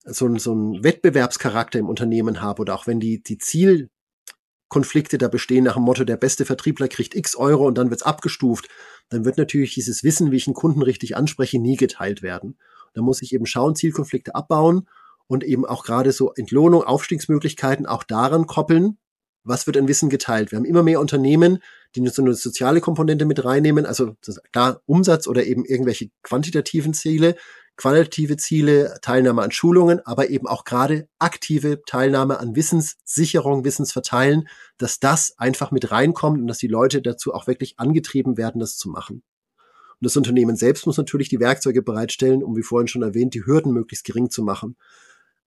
so, 0.05 0.37
so 0.39 0.53
einen 0.53 0.85
Wettbewerbscharakter 0.85 1.79
im 1.79 1.89
Unternehmen 1.89 2.41
habe 2.41 2.63
oder 2.63 2.75
auch 2.75 2.87
wenn 2.87 3.01
die, 3.01 3.23
die 3.23 3.39
Zielkonflikte 3.39 5.19
da 5.19 5.29
bestehen 5.29 5.65
nach 5.65 5.75
dem 5.75 5.85
Motto, 5.85 6.05
der 6.05 6.17
beste 6.17 6.45
Vertriebler 6.45 6.89
kriegt 6.89 7.15
x 7.15 7.37
Euro 7.37 7.67
und 7.67 7.79
dann 7.79 7.91
wird's 7.91 8.03
abgestuft, 8.03 8.69
dann 9.09 9.25
wird 9.25 9.39
natürlich 9.39 9.75
dieses 9.75 10.03
Wissen, 10.03 10.31
wie 10.31 10.37
ich 10.37 10.47
einen 10.47 10.55
Kunden 10.55 10.83
richtig 10.83 11.17
anspreche, 11.17 11.59
nie 11.59 11.77
geteilt 11.77 12.23
werden. 12.23 12.59
Da 12.95 13.03
muss 13.03 13.23
ich 13.23 13.33
eben 13.33 13.47
schauen, 13.47 13.77
Zielkonflikte 13.77 14.35
abbauen 14.35 14.89
und 15.27 15.45
eben 15.45 15.65
auch 15.65 15.85
gerade 15.85 16.13
so 16.13 16.33
Entlohnung, 16.33 16.83
Aufstiegsmöglichkeiten 16.83 17.87
auch 17.87 18.03
daran 18.03 18.47
koppeln, 18.47 18.99
was 19.45 19.67
wird 19.67 19.77
an 19.77 19.89
Wissen 19.89 20.09
geteilt. 20.09 20.53
Wir 20.53 20.59
haben 20.59 20.65
immer 20.65 20.83
mehr 20.83 21.01
Unternehmen, 21.01 21.59
die 21.95 22.07
so 22.09 22.23
eine 22.23 22.35
soziale 22.35 22.81
Komponente 22.81 23.25
mit 23.25 23.45
reinnehmen, 23.45 23.87
also 23.87 24.15
klar 24.53 24.83
Umsatz 24.87 25.27
oder 25.27 25.45
eben 25.45 25.65
irgendwelche 25.65 26.11
quantitativen 26.23 26.95
Ziele, 26.95 27.37
qualitative 27.77 28.37
Ziele, 28.37 28.99
Teilnahme 29.03 29.43
an 29.43 29.51
Schulungen, 29.51 30.01
aber 30.05 30.31
eben 30.31 30.47
auch 30.47 30.65
gerade 30.65 31.09
aktive 31.19 31.83
Teilnahme 31.85 32.39
an 32.39 32.55
Wissenssicherung, 32.55 33.65
Wissensverteilen, 33.65 34.49
dass 34.79 35.01
das 35.01 35.35
einfach 35.39 35.71
mit 35.71 35.91
reinkommt 35.91 36.41
und 36.41 36.47
dass 36.47 36.59
die 36.59 36.69
Leute 36.69 37.03
dazu 37.03 37.35
auch 37.35 37.47
wirklich 37.47 37.79
angetrieben 37.79 38.37
werden, 38.37 38.61
das 38.61 38.77
zu 38.77 38.91
machen. 38.91 39.23
Und 39.57 40.07
das 40.07 40.17
Unternehmen 40.17 40.57
selbst 40.57 40.87
muss 40.87 40.99
natürlich 40.99 41.29
die 41.29 41.41
Werkzeuge 41.41 41.83
bereitstellen, 41.83 42.43
um 42.43 42.57
wie 42.57 42.63
vorhin 42.63 42.89
schon 42.89 43.03
erwähnt, 43.03 43.35
die 43.35 43.47
Hürden 43.47 43.73
möglichst 43.73 44.05
gering 44.05 44.31
zu 44.31 44.43
machen. 44.43 44.77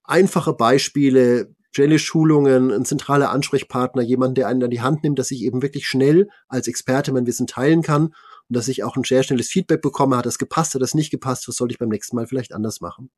Einfache 0.04 0.54
Beispiele, 0.54 1.54
Jelly-Schulungen, 1.73 2.71
ein 2.71 2.86
zentraler 2.86 3.32
Ansprechpartner, 3.32 4.02
jemand, 4.02 4.38
der 4.38 4.47
einen 4.47 4.63
an 4.63 4.69
die 4.69 4.82
Hand 4.82 5.04
nimmt, 5.04 5.19
dass 5.19 5.32
ich 5.32 5.41
eben 5.41 5.62
wirklich 5.62 5.88
schnell 5.88 6.30
als 6.47 6.67
Experte 6.67 7.12
mein 7.12 7.28
Wissen 7.28 7.47
teilen 7.47 7.82
kann 7.82 8.13
und 8.49 8.55
dass 8.58 8.67
ich 8.67 8.84
auch 8.84 8.95
ein 8.95 9.03
sehr 9.03 9.23
schnelles 9.23 9.49
Feedback 9.49 9.81
bekomme, 9.81 10.17
hat 10.17 10.25
das 10.25 10.38
gepasst, 10.38 10.75
hat 10.75 10.81
das 10.81 10.93
nicht 10.93 11.12
gepasst, 11.12 11.47
was 11.47 11.55
sollte 11.55 11.73
ich 11.73 11.79
beim 11.79 11.89
nächsten 11.89 12.15
Mal 12.15 12.27
vielleicht 12.27 12.53
anders 12.53 12.81
machen. 12.81 13.10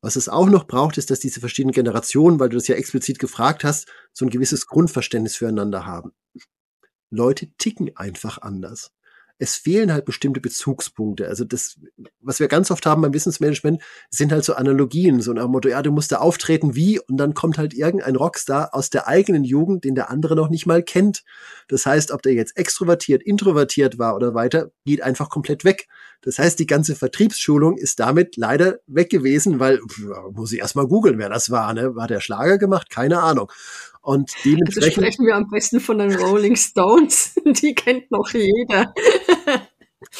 Was 0.00 0.16
es 0.16 0.28
auch 0.28 0.48
noch 0.48 0.66
braucht, 0.66 0.98
ist, 0.98 1.10
dass 1.10 1.20
diese 1.20 1.40
verschiedenen 1.40 1.72
Generationen, 1.72 2.38
weil 2.38 2.50
du 2.50 2.56
das 2.56 2.68
ja 2.68 2.74
explizit 2.76 3.18
gefragt 3.18 3.64
hast, 3.64 3.88
so 4.12 4.24
ein 4.26 4.30
gewisses 4.30 4.66
Grundverständnis 4.66 5.36
füreinander 5.36 5.86
haben. 5.86 6.12
Leute 7.10 7.48
ticken 7.58 7.96
einfach 7.96 8.38
anders 8.38 8.92
es 9.38 9.56
fehlen 9.56 9.92
halt 9.92 10.04
bestimmte 10.04 10.40
Bezugspunkte. 10.40 11.26
Also 11.28 11.44
das, 11.44 11.76
was 12.20 12.40
wir 12.40 12.48
ganz 12.48 12.70
oft 12.70 12.86
haben 12.86 13.02
beim 13.02 13.12
Wissensmanagement, 13.12 13.82
sind 14.10 14.32
halt 14.32 14.44
so 14.44 14.54
Analogien, 14.54 15.20
so 15.20 15.32
nach 15.32 15.48
Motto, 15.48 15.68
ja, 15.68 15.82
du 15.82 15.90
musst 15.90 16.12
da 16.12 16.18
auftreten 16.18 16.74
wie, 16.74 17.00
und 17.00 17.16
dann 17.16 17.34
kommt 17.34 17.58
halt 17.58 17.74
irgendein 17.74 18.16
Rockstar 18.16 18.74
aus 18.74 18.90
der 18.90 19.08
eigenen 19.08 19.44
Jugend, 19.44 19.84
den 19.84 19.94
der 19.94 20.10
andere 20.10 20.36
noch 20.36 20.48
nicht 20.48 20.66
mal 20.66 20.82
kennt. 20.82 21.24
Das 21.68 21.84
heißt, 21.84 22.12
ob 22.12 22.22
der 22.22 22.34
jetzt 22.34 22.56
extrovertiert, 22.56 23.22
introvertiert 23.22 23.98
war 23.98 24.14
oder 24.14 24.34
weiter, 24.34 24.70
geht 24.84 25.02
einfach 25.02 25.30
komplett 25.30 25.64
weg. 25.64 25.88
Das 26.22 26.38
heißt, 26.38 26.58
die 26.58 26.66
ganze 26.66 26.94
Vertriebsschulung 26.94 27.76
ist 27.76 28.00
damit 28.00 28.36
leider 28.36 28.78
weg 28.86 29.10
gewesen, 29.10 29.58
weil, 29.60 29.80
muss 30.32 30.52
ich 30.52 30.60
erst 30.60 30.76
mal 30.76 30.86
googeln, 30.86 31.18
wer 31.18 31.28
das 31.28 31.50
war, 31.50 31.74
ne? 31.74 31.94
War 31.96 32.06
der 32.06 32.20
Schlager 32.20 32.56
gemacht? 32.56 32.88
Keine 32.88 33.20
Ahnung. 33.20 33.50
Und 34.04 34.30
dementsprechend. 34.44 34.84
Also 34.84 35.00
sprechen 35.00 35.26
wir 35.26 35.34
am 35.34 35.48
besten 35.48 35.80
von 35.80 35.96
den 35.96 36.14
Rolling 36.14 36.56
Stones. 36.56 37.34
Die 37.62 37.74
kennt 37.74 38.10
noch 38.10 38.30
jeder. 38.34 38.92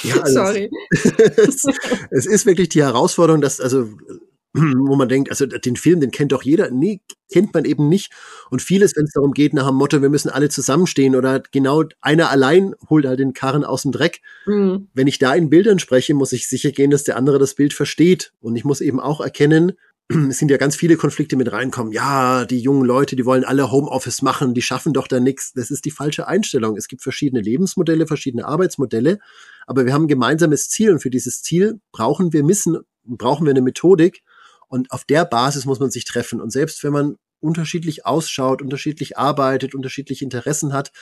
Ja, 0.03 0.21
also 0.23 0.35
Sorry. 0.35 0.71
Es, 1.37 1.65
es, 2.11 2.27
ist 2.27 2.47
wirklich 2.47 2.71
die 2.71 2.83
Herausforderung, 2.83 3.43
dass, 3.43 3.61
also, 3.61 3.91
wo 4.55 4.97
man 4.97 5.11
denkt, 5.11 5.29
also 5.29 5.45
den 5.45 5.77
Film, 5.77 6.01
den 6.01 6.13
kennt 6.13 6.33
doch 6.33 6.43
jeder. 6.43 6.71
Nee, 6.71 7.03
kennt 7.31 7.53
man 7.53 7.67
eben 7.67 7.91
nicht. 7.91 8.11
Und 8.49 8.63
vieles, 8.63 8.97
wenn 8.97 9.05
es 9.05 9.13
darum 9.13 9.33
geht, 9.33 9.53
nach 9.53 9.67
dem 9.67 9.77
Motto, 9.77 10.01
wir 10.01 10.09
müssen 10.09 10.31
alle 10.31 10.49
zusammenstehen 10.49 11.15
oder 11.15 11.43
genau 11.53 11.85
einer 12.01 12.31
allein 12.31 12.75
holt 12.89 13.05
halt 13.05 13.21
den 13.21 13.35
Karren 13.35 13.65
aus 13.65 13.83
dem 13.83 13.93
Dreck. 13.93 14.23
Mhm. 14.47 14.89
Wenn 14.95 15.09
ich 15.09 15.19
da 15.19 15.35
in 15.35 15.51
Bildern 15.51 15.79
spreche, 15.79 16.15
muss 16.15 16.33
ich 16.33 16.49
sicher 16.49 16.71
gehen, 16.71 16.91
dass 16.91 17.05
der 17.05 17.19
andere 17.19 17.39
das 17.39 17.55
Bild 17.55 17.75
versteht. 17.75 18.33
Und 18.41 18.57
ich 18.57 18.65
muss 18.65 18.81
eben 18.81 18.99
auch 18.99 19.21
erkennen, 19.21 19.73
es 20.29 20.39
sind 20.39 20.51
ja 20.51 20.57
ganz 20.57 20.77
viele 20.77 20.97
Konflikte 20.97 21.37
mit 21.37 21.51
reinkommen. 21.51 21.93
Ja, 21.93 22.45
die 22.45 22.61
jungen 22.61 22.85
Leute, 22.85 23.17
die 23.17 23.25
wollen 23.25 23.45
alle 23.45 23.71
Homeoffice 23.71 24.23
machen, 24.23 24.55
die 24.55 24.63
schaffen 24.63 24.93
doch 24.93 25.09
da 25.09 25.21
nichts. 25.21 25.53
Das 25.55 25.71
ist 25.71 25.85
die 25.85 25.91
falsche 25.91 26.29
Einstellung. 26.29 26.77
Es 26.77 26.89
gibt 26.89 27.03
verschiedene 27.03 27.41
Lebensmodelle, 27.41 28.07
verschiedene 28.07 28.47
Arbeitsmodelle, 28.47 29.19
aber 29.67 29.87
wir 29.87 29.93
haben 29.93 30.05
ein 30.05 30.09
gemeinsames 30.09 30.69
Ziel 30.69 30.93
und 30.93 31.01
für 31.01 31.11
dieses 31.11 31.43
Ziel 31.43 31.81
brauchen 31.93 32.33
wir 32.33 32.47
Wissen, 32.47 32.79
brauchen 33.05 33.47
wir 33.47 33.51
eine 33.51 33.63
Methodik 33.63 34.23
und 34.69 34.91
auf 34.91 35.05
der 35.05 35.25
Basis 35.25 35.65
muss 35.65 35.81
man 35.81 35.91
sich 35.91 36.05
treffen. 36.05 36.41
Und 36.41 36.51
selbst 36.51 36.85
wenn 36.85 36.93
man 36.93 37.17
unterschiedlich 37.41 38.07
ausschaut, 38.07 38.63
unterschiedlich 38.63 39.19
arbeitet, 39.19 39.75
unterschiedliche 39.75 40.25
Interessen 40.25 40.73
hat, 40.73 40.93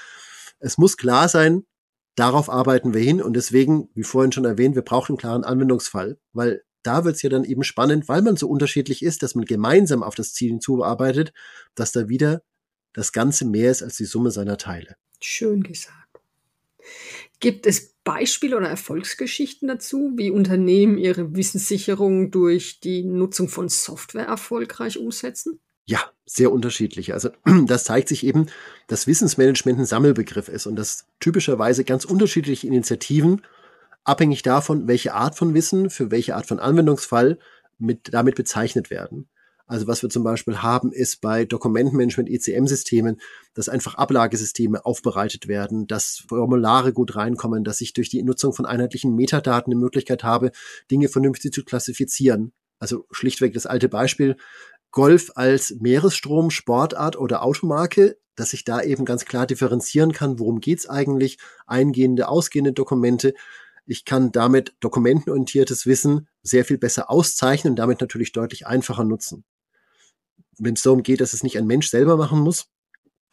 es 0.58 0.78
muss 0.78 0.96
klar 0.96 1.28
sein, 1.28 1.64
darauf 2.14 2.50
arbeiten 2.50 2.94
wir 2.94 3.00
hin 3.00 3.22
und 3.22 3.34
deswegen, 3.34 3.88
wie 3.94 4.02
vorhin 4.04 4.32
schon 4.32 4.44
erwähnt, 4.44 4.74
wir 4.74 4.82
brauchen 4.82 5.12
einen 5.12 5.18
klaren 5.18 5.44
Anwendungsfall, 5.44 6.18
weil 6.32 6.62
da 6.82 7.04
wird 7.04 7.16
es 7.16 7.22
ja 7.22 7.30
dann 7.30 7.44
eben 7.44 7.62
spannend, 7.62 8.08
weil 8.08 8.22
man 8.22 8.36
so 8.36 8.48
unterschiedlich 8.48 9.02
ist, 9.02 9.22
dass 9.22 9.34
man 9.34 9.44
gemeinsam 9.44 10.02
auf 10.02 10.14
das 10.14 10.34
Ziel 10.34 10.50
hinzuarbeitet, 10.50 11.32
dass 11.74 11.92
da 11.92 12.08
wieder 12.08 12.42
das 12.92 13.12
Ganze 13.12 13.44
mehr 13.44 13.70
ist 13.70 13.82
als 13.82 13.96
die 13.96 14.04
Summe 14.04 14.30
seiner 14.30 14.58
Teile. 14.58 14.96
Schön 15.20 15.62
gesagt. 15.62 15.96
Gibt 17.40 17.66
es 17.66 17.94
Beispiele 18.04 18.56
oder 18.56 18.68
Erfolgsgeschichten 18.68 19.68
dazu, 19.68 20.12
wie 20.16 20.30
Unternehmen 20.30 20.98
ihre 20.98 21.34
Wissenssicherung 21.36 22.30
durch 22.30 22.80
die 22.80 23.04
Nutzung 23.04 23.48
von 23.48 23.68
Software 23.68 24.26
erfolgreich 24.26 24.98
umsetzen? 24.98 25.60
Ja, 25.84 26.00
sehr 26.26 26.52
unterschiedlich. 26.52 27.12
Also 27.12 27.30
das 27.66 27.84
zeigt 27.84 28.08
sich 28.08 28.24
eben, 28.24 28.46
dass 28.88 29.06
Wissensmanagement 29.06 29.78
ein 29.78 29.86
Sammelbegriff 29.86 30.48
ist 30.48 30.66
und 30.66 30.76
dass 30.76 31.06
typischerweise 31.20 31.84
ganz 31.84 32.04
unterschiedliche 32.04 32.66
Initiativen 32.66 33.42
abhängig 34.04 34.42
davon, 34.42 34.88
welche 34.88 35.14
Art 35.14 35.36
von 35.36 35.54
Wissen 35.54 35.90
für 35.90 36.10
welche 36.10 36.36
Art 36.36 36.46
von 36.46 36.58
Anwendungsfall 36.58 37.38
mit, 37.78 38.12
damit 38.12 38.34
bezeichnet 38.36 38.90
werden. 38.90 39.28
Also 39.66 39.86
was 39.86 40.02
wir 40.02 40.10
zum 40.10 40.22
Beispiel 40.22 40.58
haben, 40.58 40.92
ist 40.92 41.20
bei 41.20 41.44
Dokumentenmanagement 41.44 42.28
ECM-Systemen, 42.28 43.20
dass 43.54 43.68
einfach 43.68 43.94
Ablagesysteme 43.94 44.84
aufbereitet 44.84 45.48
werden, 45.48 45.86
dass 45.86 46.24
Formulare 46.28 46.92
gut 46.92 47.16
reinkommen, 47.16 47.64
dass 47.64 47.80
ich 47.80 47.94
durch 47.94 48.10
die 48.10 48.22
Nutzung 48.22 48.52
von 48.52 48.66
einheitlichen 48.66 49.14
Metadaten 49.14 49.72
eine 49.72 49.80
Möglichkeit 49.80 50.24
habe, 50.24 50.50
Dinge 50.90 51.08
vernünftig 51.08 51.52
zu 51.52 51.64
klassifizieren. 51.64 52.52
Also 52.80 53.06
schlichtweg 53.12 53.54
das 53.54 53.66
alte 53.66 53.88
Beispiel, 53.88 54.36
Golf 54.90 55.30
als 55.36 55.74
Meeresstrom, 55.80 56.50
Sportart 56.50 57.16
oder 57.16 57.42
Automarke, 57.42 58.18
dass 58.34 58.52
ich 58.52 58.64
da 58.64 58.82
eben 58.82 59.04
ganz 59.04 59.24
klar 59.24 59.46
differenzieren 59.46 60.12
kann, 60.12 60.38
worum 60.38 60.60
geht's 60.60 60.86
eigentlich, 60.88 61.38
eingehende, 61.66 62.28
ausgehende 62.28 62.72
Dokumente, 62.72 63.32
Ich 63.86 64.04
kann 64.04 64.32
damit 64.32 64.74
dokumentenorientiertes 64.80 65.86
Wissen 65.86 66.28
sehr 66.42 66.64
viel 66.64 66.78
besser 66.78 67.10
auszeichnen 67.10 67.72
und 67.72 67.76
damit 67.76 68.00
natürlich 68.00 68.32
deutlich 68.32 68.66
einfacher 68.66 69.04
nutzen. 69.04 69.44
Wenn 70.58 70.74
es 70.74 70.82
darum 70.82 71.02
geht, 71.02 71.20
dass 71.20 71.32
es 71.32 71.42
nicht 71.42 71.58
ein 71.58 71.66
Mensch 71.66 71.88
selber 71.88 72.16
machen 72.16 72.40
muss, 72.40 72.68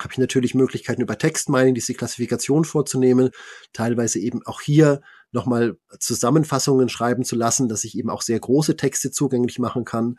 habe 0.02 0.14
ich 0.14 0.18
natürlich 0.18 0.56
Möglichkeiten 0.56 1.02
über 1.02 1.18
Textmining 1.18 1.76
diese 1.76 1.94
Klassifikation 1.94 2.64
vorzunehmen, 2.64 3.32
teilweise 3.74 4.20
eben 4.20 4.46
auch 4.46 4.62
hier 4.62 5.02
nochmal 5.32 5.78
Zusammenfassungen 6.00 6.90
schreiben 6.90 7.24
zu 7.24 7.36
lassen, 7.36 7.68
dass 7.68 7.84
ich 7.84 7.98
eben 7.98 8.10
auch 8.10 8.22
sehr 8.22 8.40
große 8.40 8.78
Texte 8.78 9.12
zugänglich 9.12 9.60
machen 9.60 9.86
kann. 9.86 10.18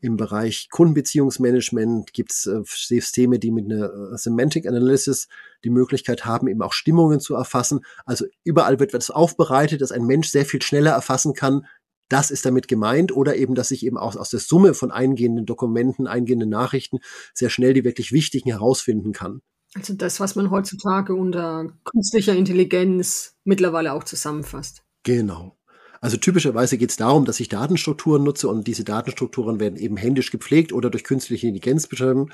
Im 0.00 0.16
Bereich 0.16 0.68
Kundenbeziehungsmanagement 0.70 2.12
gibt 2.12 2.32
es 2.32 2.46
äh, 2.46 2.62
Systeme, 2.64 3.38
die 3.38 3.50
mit 3.50 3.66
einer 3.66 4.12
äh, 4.12 4.16
Semantic 4.16 4.66
Analysis 4.66 5.28
die 5.62 5.70
Möglichkeit 5.70 6.24
haben, 6.24 6.48
eben 6.48 6.62
auch 6.62 6.72
Stimmungen 6.72 7.20
zu 7.20 7.34
erfassen. 7.34 7.80
Also 8.06 8.24
überall 8.42 8.80
wird 8.80 8.94
das 8.94 9.10
aufbereitet, 9.10 9.82
dass 9.82 9.92
ein 9.92 10.06
Mensch 10.06 10.28
sehr 10.28 10.46
viel 10.46 10.62
schneller 10.62 10.92
erfassen 10.92 11.34
kann, 11.34 11.66
das 12.10 12.30
ist 12.30 12.44
damit 12.44 12.66
gemeint 12.66 13.16
oder 13.16 13.36
eben, 13.36 13.54
dass 13.54 13.70
ich 13.70 13.86
eben 13.86 13.96
auch 13.96 14.16
aus 14.16 14.30
der 14.30 14.40
Summe 14.40 14.74
von 14.74 14.90
eingehenden 14.90 15.46
Dokumenten, 15.46 16.06
eingehenden 16.06 16.50
Nachrichten 16.50 16.98
sehr 17.32 17.50
schnell 17.50 17.72
die 17.72 17.84
wirklich 17.84 18.12
wichtigen 18.12 18.50
herausfinden 18.50 19.12
kann. 19.12 19.40
Also 19.74 19.94
das, 19.94 20.18
was 20.18 20.34
man 20.34 20.50
heutzutage 20.50 21.14
unter 21.14 21.72
künstlicher 21.84 22.34
Intelligenz 22.34 23.36
mittlerweile 23.44 23.92
auch 23.92 24.02
zusammenfasst. 24.02 24.82
Genau. 25.04 25.56
Also 26.00 26.16
typischerweise 26.16 26.78
geht 26.78 26.90
es 26.90 26.96
darum, 26.96 27.26
dass 27.26 27.40
ich 27.40 27.48
Datenstrukturen 27.48 28.24
nutze 28.24 28.48
und 28.48 28.66
diese 28.66 28.84
Datenstrukturen 28.84 29.60
werden 29.60 29.78
eben 29.78 29.98
händisch 29.98 30.30
gepflegt 30.30 30.72
oder 30.72 30.88
durch 30.88 31.04
künstliche 31.04 31.46
Intelligenz 31.46 31.86
beschrieben. 31.86 32.30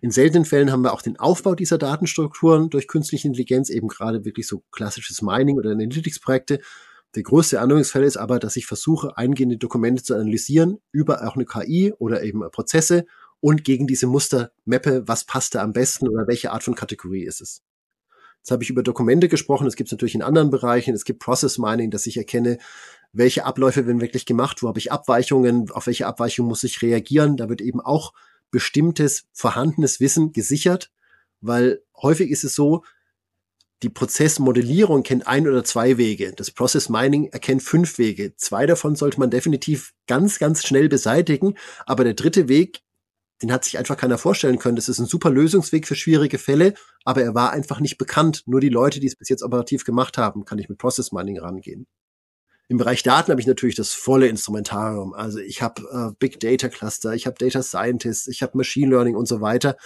In 0.00 0.10
seltenen 0.10 0.46
Fällen 0.46 0.72
haben 0.72 0.82
wir 0.82 0.94
auch 0.94 1.02
den 1.02 1.18
Aufbau 1.18 1.54
dieser 1.54 1.78
Datenstrukturen 1.78 2.70
durch 2.70 2.88
künstliche 2.88 3.28
Intelligenz, 3.28 3.68
eben 3.68 3.88
gerade 3.88 4.24
wirklich 4.24 4.48
so 4.48 4.64
klassisches 4.72 5.20
Mining 5.20 5.58
oder 5.58 5.70
Analytics-Projekte. 5.70 6.60
Der 7.14 7.22
größte 7.22 7.60
Anwendungsfall 7.60 8.02
ist 8.02 8.16
aber, 8.16 8.38
dass 8.38 8.56
ich 8.56 8.66
versuche, 8.66 9.18
eingehende 9.18 9.58
Dokumente 9.58 10.02
zu 10.02 10.14
analysieren 10.14 10.78
über 10.90 11.28
auch 11.28 11.36
eine 11.36 11.44
KI 11.44 11.92
oder 11.98 12.22
eben 12.22 12.40
Prozesse 12.50 13.04
und 13.40 13.62
gegen 13.62 13.86
diese 13.86 14.06
Muster 14.06 14.52
mappe, 14.64 15.06
was 15.06 15.24
passt 15.24 15.54
da 15.54 15.62
am 15.62 15.74
besten 15.74 16.08
oder 16.08 16.26
welche 16.26 16.50
Art 16.50 16.62
von 16.62 16.74
Kategorie 16.74 17.24
ist 17.24 17.42
es. 17.42 17.62
Jetzt 18.38 18.50
habe 18.50 18.64
ich 18.64 18.70
über 18.70 18.82
Dokumente 18.82 19.28
gesprochen, 19.28 19.68
es 19.68 19.76
gibt 19.76 19.88
es 19.88 19.92
natürlich 19.92 20.16
in 20.16 20.22
anderen 20.22 20.50
Bereichen, 20.50 20.94
es 20.94 21.04
gibt 21.04 21.20
Process 21.20 21.58
Mining, 21.58 21.92
dass 21.92 22.06
ich 22.06 22.16
erkenne, 22.16 22.58
welche 23.12 23.44
Abläufe 23.44 23.86
werden 23.86 24.00
wirklich 24.00 24.26
gemacht, 24.26 24.62
wo 24.62 24.68
habe 24.68 24.78
ich 24.78 24.90
Abweichungen, 24.90 25.70
auf 25.70 25.86
welche 25.86 26.06
Abweichung 26.06 26.46
muss 26.46 26.64
ich 26.64 26.82
reagieren. 26.82 27.36
Da 27.36 27.48
wird 27.48 27.60
eben 27.60 27.80
auch 27.80 28.12
bestimmtes 28.50 29.24
vorhandenes 29.32 30.00
Wissen 30.00 30.32
gesichert, 30.32 30.90
weil 31.40 31.82
häufig 31.96 32.30
ist 32.30 32.44
es 32.44 32.54
so, 32.54 32.84
die 33.82 33.88
Prozessmodellierung 33.88 35.02
kennt 35.02 35.26
ein 35.26 35.48
oder 35.48 35.64
zwei 35.64 35.98
Wege. 35.98 36.32
Das 36.36 36.52
Process 36.52 36.88
Mining 36.88 37.26
erkennt 37.26 37.62
fünf 37.62 37.98
Wege. 37.98 38.34
Zwei 38.36 38.66
davon 38.66 38.94
sollte 38.94 39.18
man 39.18 39.30
definitiv 39.30 39.92
ganz, 40.06 40.38
ganz 40.38 40.64
schnell 40.64 40.88
beseitigen. 40.88 41.54
Aber 41.84 42.04
der 42.04 42.14
dritte 42.14 42.48
Weg, 42.48 42.82
den 43.42 43.52
hat 43.52 43.64
sich 43.64 43.78
einfach 43.78 43.96
keiner 43.96 44.18
vorstellen 44.18 44.58
können. 44.58 44.76
Das 44.76 44.88
ist 44.88 45.00
ein 45.00 45.06
super 45.06 45.30
Lösungsweg 45.30 45.88
für 45.88 45.96
schwierige 45.96 46.38
Fälle, 46.38 46.74
aber 47.04 47.22
er 47.22 47.34
war 47.34 47.50
einfach 47.50 47.80
nicht 47.80 47.98
bekannt. 47.98 48.44
Nur 48.46 48.60
die 48.60 48.68
Leute, 48.68 49.00
die 49.00 49.08
es 49.08 49.16
bis 49.16 49.28
jetzt 49.28 49.42
operativ 49.42 49.84
gemacht 49.84 50.16
haben, 50.16 50.44
kann 50.44 50.60
ich 50.60 50.68
mit 50.68 50.78
Process 50.78 51.10
Mining 51.10 51.40
rangehen. 51.40 51.88
Im 52.72 52.78
Bereich 52.78 53.02
Daten 53.02 53.30
habe 53.30 53.38
ich 53.38 53.46
natürlich 53.46 53.74
das 53.74 53.92
volle 53.92 54.28
Instrumentarium. 54.28 55.12
Also 55.12 55.40
ich 55.40 55.60
habe 55.60 55.82
äh, 55.92 56.16
Big 56.18 56.40
Data 56.40 56.70
Cluster, 56.70 57.12
ich 57.12 57.26
habe 57.26 57.36
Data 57.38 57.62
Scientists, 57.62 58.28
ich 58.28 58.42
habe 58.42 58.56
Machine 58.56 58.88
Learning 58.88 59.14
und 59.14 59.28
so 59.28 59.42
weiter 59.42 59.76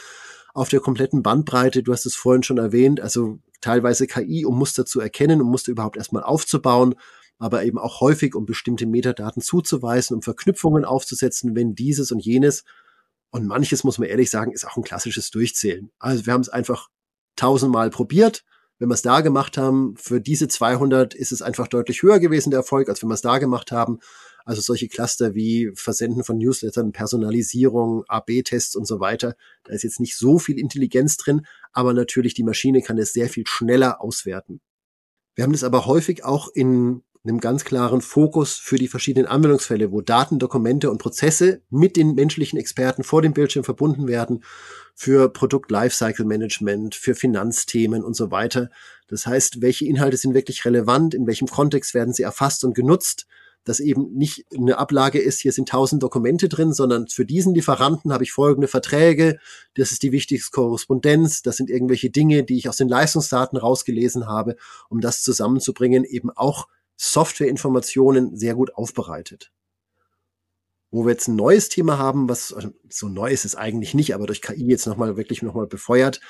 auf 0.55 0.68
der 0.68 0.79
kompletten 0.79 1.20
Bandbreite. 1.20 1.83
Du 1.83 1.92
hast 1.92 2.07
es 2.07 2.14
vorhin 2.14 2.44
schon 2.44 2.59
erwähnt, 2.59 3.01
also 3.01 3.40
teilweise 3.61 4.07
KI, 4.07 4.46
um 4.46 4.57
Muster 4.57 4.87
zu 4.87 5.01
erkennen, 5.01 5.42
um 5.42 5.51
Muster 5.51 5.72
überhaupt 5.72 5.96
erstmal 5.96 6.22
aufzubauen, 6.22 6.94
aber 7.40 7.64
eben 7.64 7.77
auch 7.77 8.01
häufig, 8.01 8.37
um 8.37 8.46
bestimmte 8.46 8.87
Metadaten 8.87 9.42
zuzuweisen, 9.42 10.14
um 10.14 10.22
Verknüpfungen 10.22 10.85
aufzusetzen, 10.85 11.57
wenn 11.57 11.75
dieses 11.75 12.12
und 12.12 12.20
jenes. 12.20 12.62
Und 13.31 13.49
manches, 13.49 13.83
muss 13.83 13.99
man 13.99 14.09
ehrlich 14.09 14.31
sagen, 14.31 14.53
ist 14.53 14.64
auch 14.64 14.77
ein 14.77 14.85
klassisches 14.85 15.33
Durchzählen. 15.33 15.90
Also 15.99 16.25
wir 16.25 16.33
haben 16.33 16.42
es 16.42 16.51
einfach 16.51 16.88
tausendmal 17.35 17.90
probiert. 17.90 18.44
Wenn 18.79 18.89
wir 18.89 18.95
es 18.95 19.03
da 19.03 19.23
gemacht 19.23 19.57
haben, 19.57 19.95
für 19.97 20.21
diese 20.21 20.49
200 20.49 21.15
ist 21.15 21.33
es 21.33 21.41
einfach 21.41 21.67
deutlich 21.67 22.03
höher 22.03 22.19
gewesen, 22.19 22.51
der 22.51 22.61
Erfolg, 22.61 22.89
als 22.89 23.03
wenn 23.03 23.09
wir 23.09 23.15
es 23.15 23.23
da 23.23 23.39
gemacht 23.39 23.73
haben. 23.73 24.01
Also 24.45 24.61
solche 24.61 24.89
Cluster 24.89 25.35
wie 25.35 25.73
Versenden 25.75 26.23
von 26.23 26.39
Newslettern, 26.39 26.93
Personalisierung, 26.93 28.05
AB-Tests 28.07 28.77
und 28.77 28.87
so 28.87 29.01
weiter. 29.01 29.35
Da 29.65 29.73
ist 29.73 29.83
jetzt 29.83 29.99
nicht 29.99 30.17
so 30.17 30.39
viel 30.39 30.59
Intelligenz 30.59 31.17
drin, 31.17 31.47
aber 31.73 31.95
natürlich 31.95 32.35
die 32.35 32.45
Maschine 32.45 32.83
kann 32.83 32.99
es 32.99 33.12
sehr 33.12 33.29
viel 33.29 33.47
schneller 33.47 34.01
auswerten. 34.01 34.61
Wir 35.35 35.45
haben 35.45 35.53
das 35.53 35.65
aber 35.65 35.87
häufig 35.87 36.25
auch 36.25 36.49
in 36.49 37.03
einem 37.29 37.41
ganz 37.41 37.65
klaren 37.65 38.01
Fokus 38.01 38.55
für 38.55 38.77
die 38.77 38.89
verschiedenen 38.89 39.27
Anwendungsfälle, 39.27 39.93
wo 39.93 40.01
Daten, 40.01 40.39
Dokumente 40.39 40.91
und 40.91 40.99
Prozesse 40.99 41.62
mit 41.71 41.97
den 41.97 42.15
menschlichen 42.15 42.59
Experten 42.59 43.03
vor 43.03 43.23
dem 43.23 43.33
Bildschirm 43.33 43.65
verbunden 43.65 44.09
werden, 44.09 44.45
für 44.95 45.29
Produkt 45.29 45.71
Lifecycle 45.71 46.25
Management, 46.25 46.95
für 46.95 47.15
Finanzthemen 47.15 48.05
und 48.05 48.15
so 48.15 48.31
weiter. 48.31 48.71
Das 49.09 49.27
heißt, 49.27 49.61
welche 49.61 49.87
Inhalte 49.87 50.17
sind 50.17 50.35
wirklich 50.35 50.65
relevant, 50.65 51.15
in 51.15 51.27
welchem 51.27 51.49
Kontext 51.49 51.95
werden 51.95 52.15
sie 52.15 52.23
erfasst 52.23 52.65
und 52.65 52.75
genutzt 52.75 53.27
dass 53.67 53.81
eben 53.81 54.12
nicht 54.15 54.47
eine 54.57 54.79
Ablage 54.79 55.19
ist, 55.19 55.41
hier 55.41 55.53
sind 55.53 55.69
tausend 55.69 56.03
Dokumente 56.03 56.49
drin, 56.49 56.73
sondern 56.73 57.09
für 57.09 57.27
diesen 57.27 57.53
Lieferanten 57.53 58.12
habe 58.12 58.23
ich 58.23 58.33
folgende 58.33 58.69
Verträge, 58.69 59.39
das 59.75 59.91
ist 59.91 60.03
die 60.05 60.12
wichtigste 60.12 60.53
Korrespondenz, 60.53 61.43
das 61.43 61.57
sind 61.57 61.69
irgendwelche 61.69 62.09
Dinge, 62.09 62.45
die 62.45 62.57
ich 62.57 62.69
aus 62.69 62.77
den 62.77 62.89
Leistungsdaten 62.89 63.59
rausgelesen 63.59 64.29
habe, 64.29 64.57
um 64.89 65.01
das 65.01 65.21
zusammenzubringen, 65.23 66.05
eben 66.05 66.31
auch 66.31 66.69
Softwareinformationen 66.96 68.37
sehr 68.37 68.54
gut 68.54 68.74
aufbereitet. 68.74 69.52
Wo 70.90 71.04
wir 71.04 71.12
jetzt 71.12 71.28
ein 71.28 71.37
neues 71.37 71.68
Thema 71.68 71.98
haben, 71.98 72.28
was 72.28 72.52
also 72.52 72.70
so 72.88 73.09
neu 73.09 73.30
ist 73.30 73.44
es 73.44 73.54
eigentlich 73.54 73.94
nicht, 73.94 74.14
aber 74.14 74.26
durch 74.26 74.40
KI 74.40 74.66
jetzt 74.66 74.87
nochmal 74.87 75.16
wirklich 75.16 75.42
nochmal 75.42 75.66
befeuert, 75.66 76.20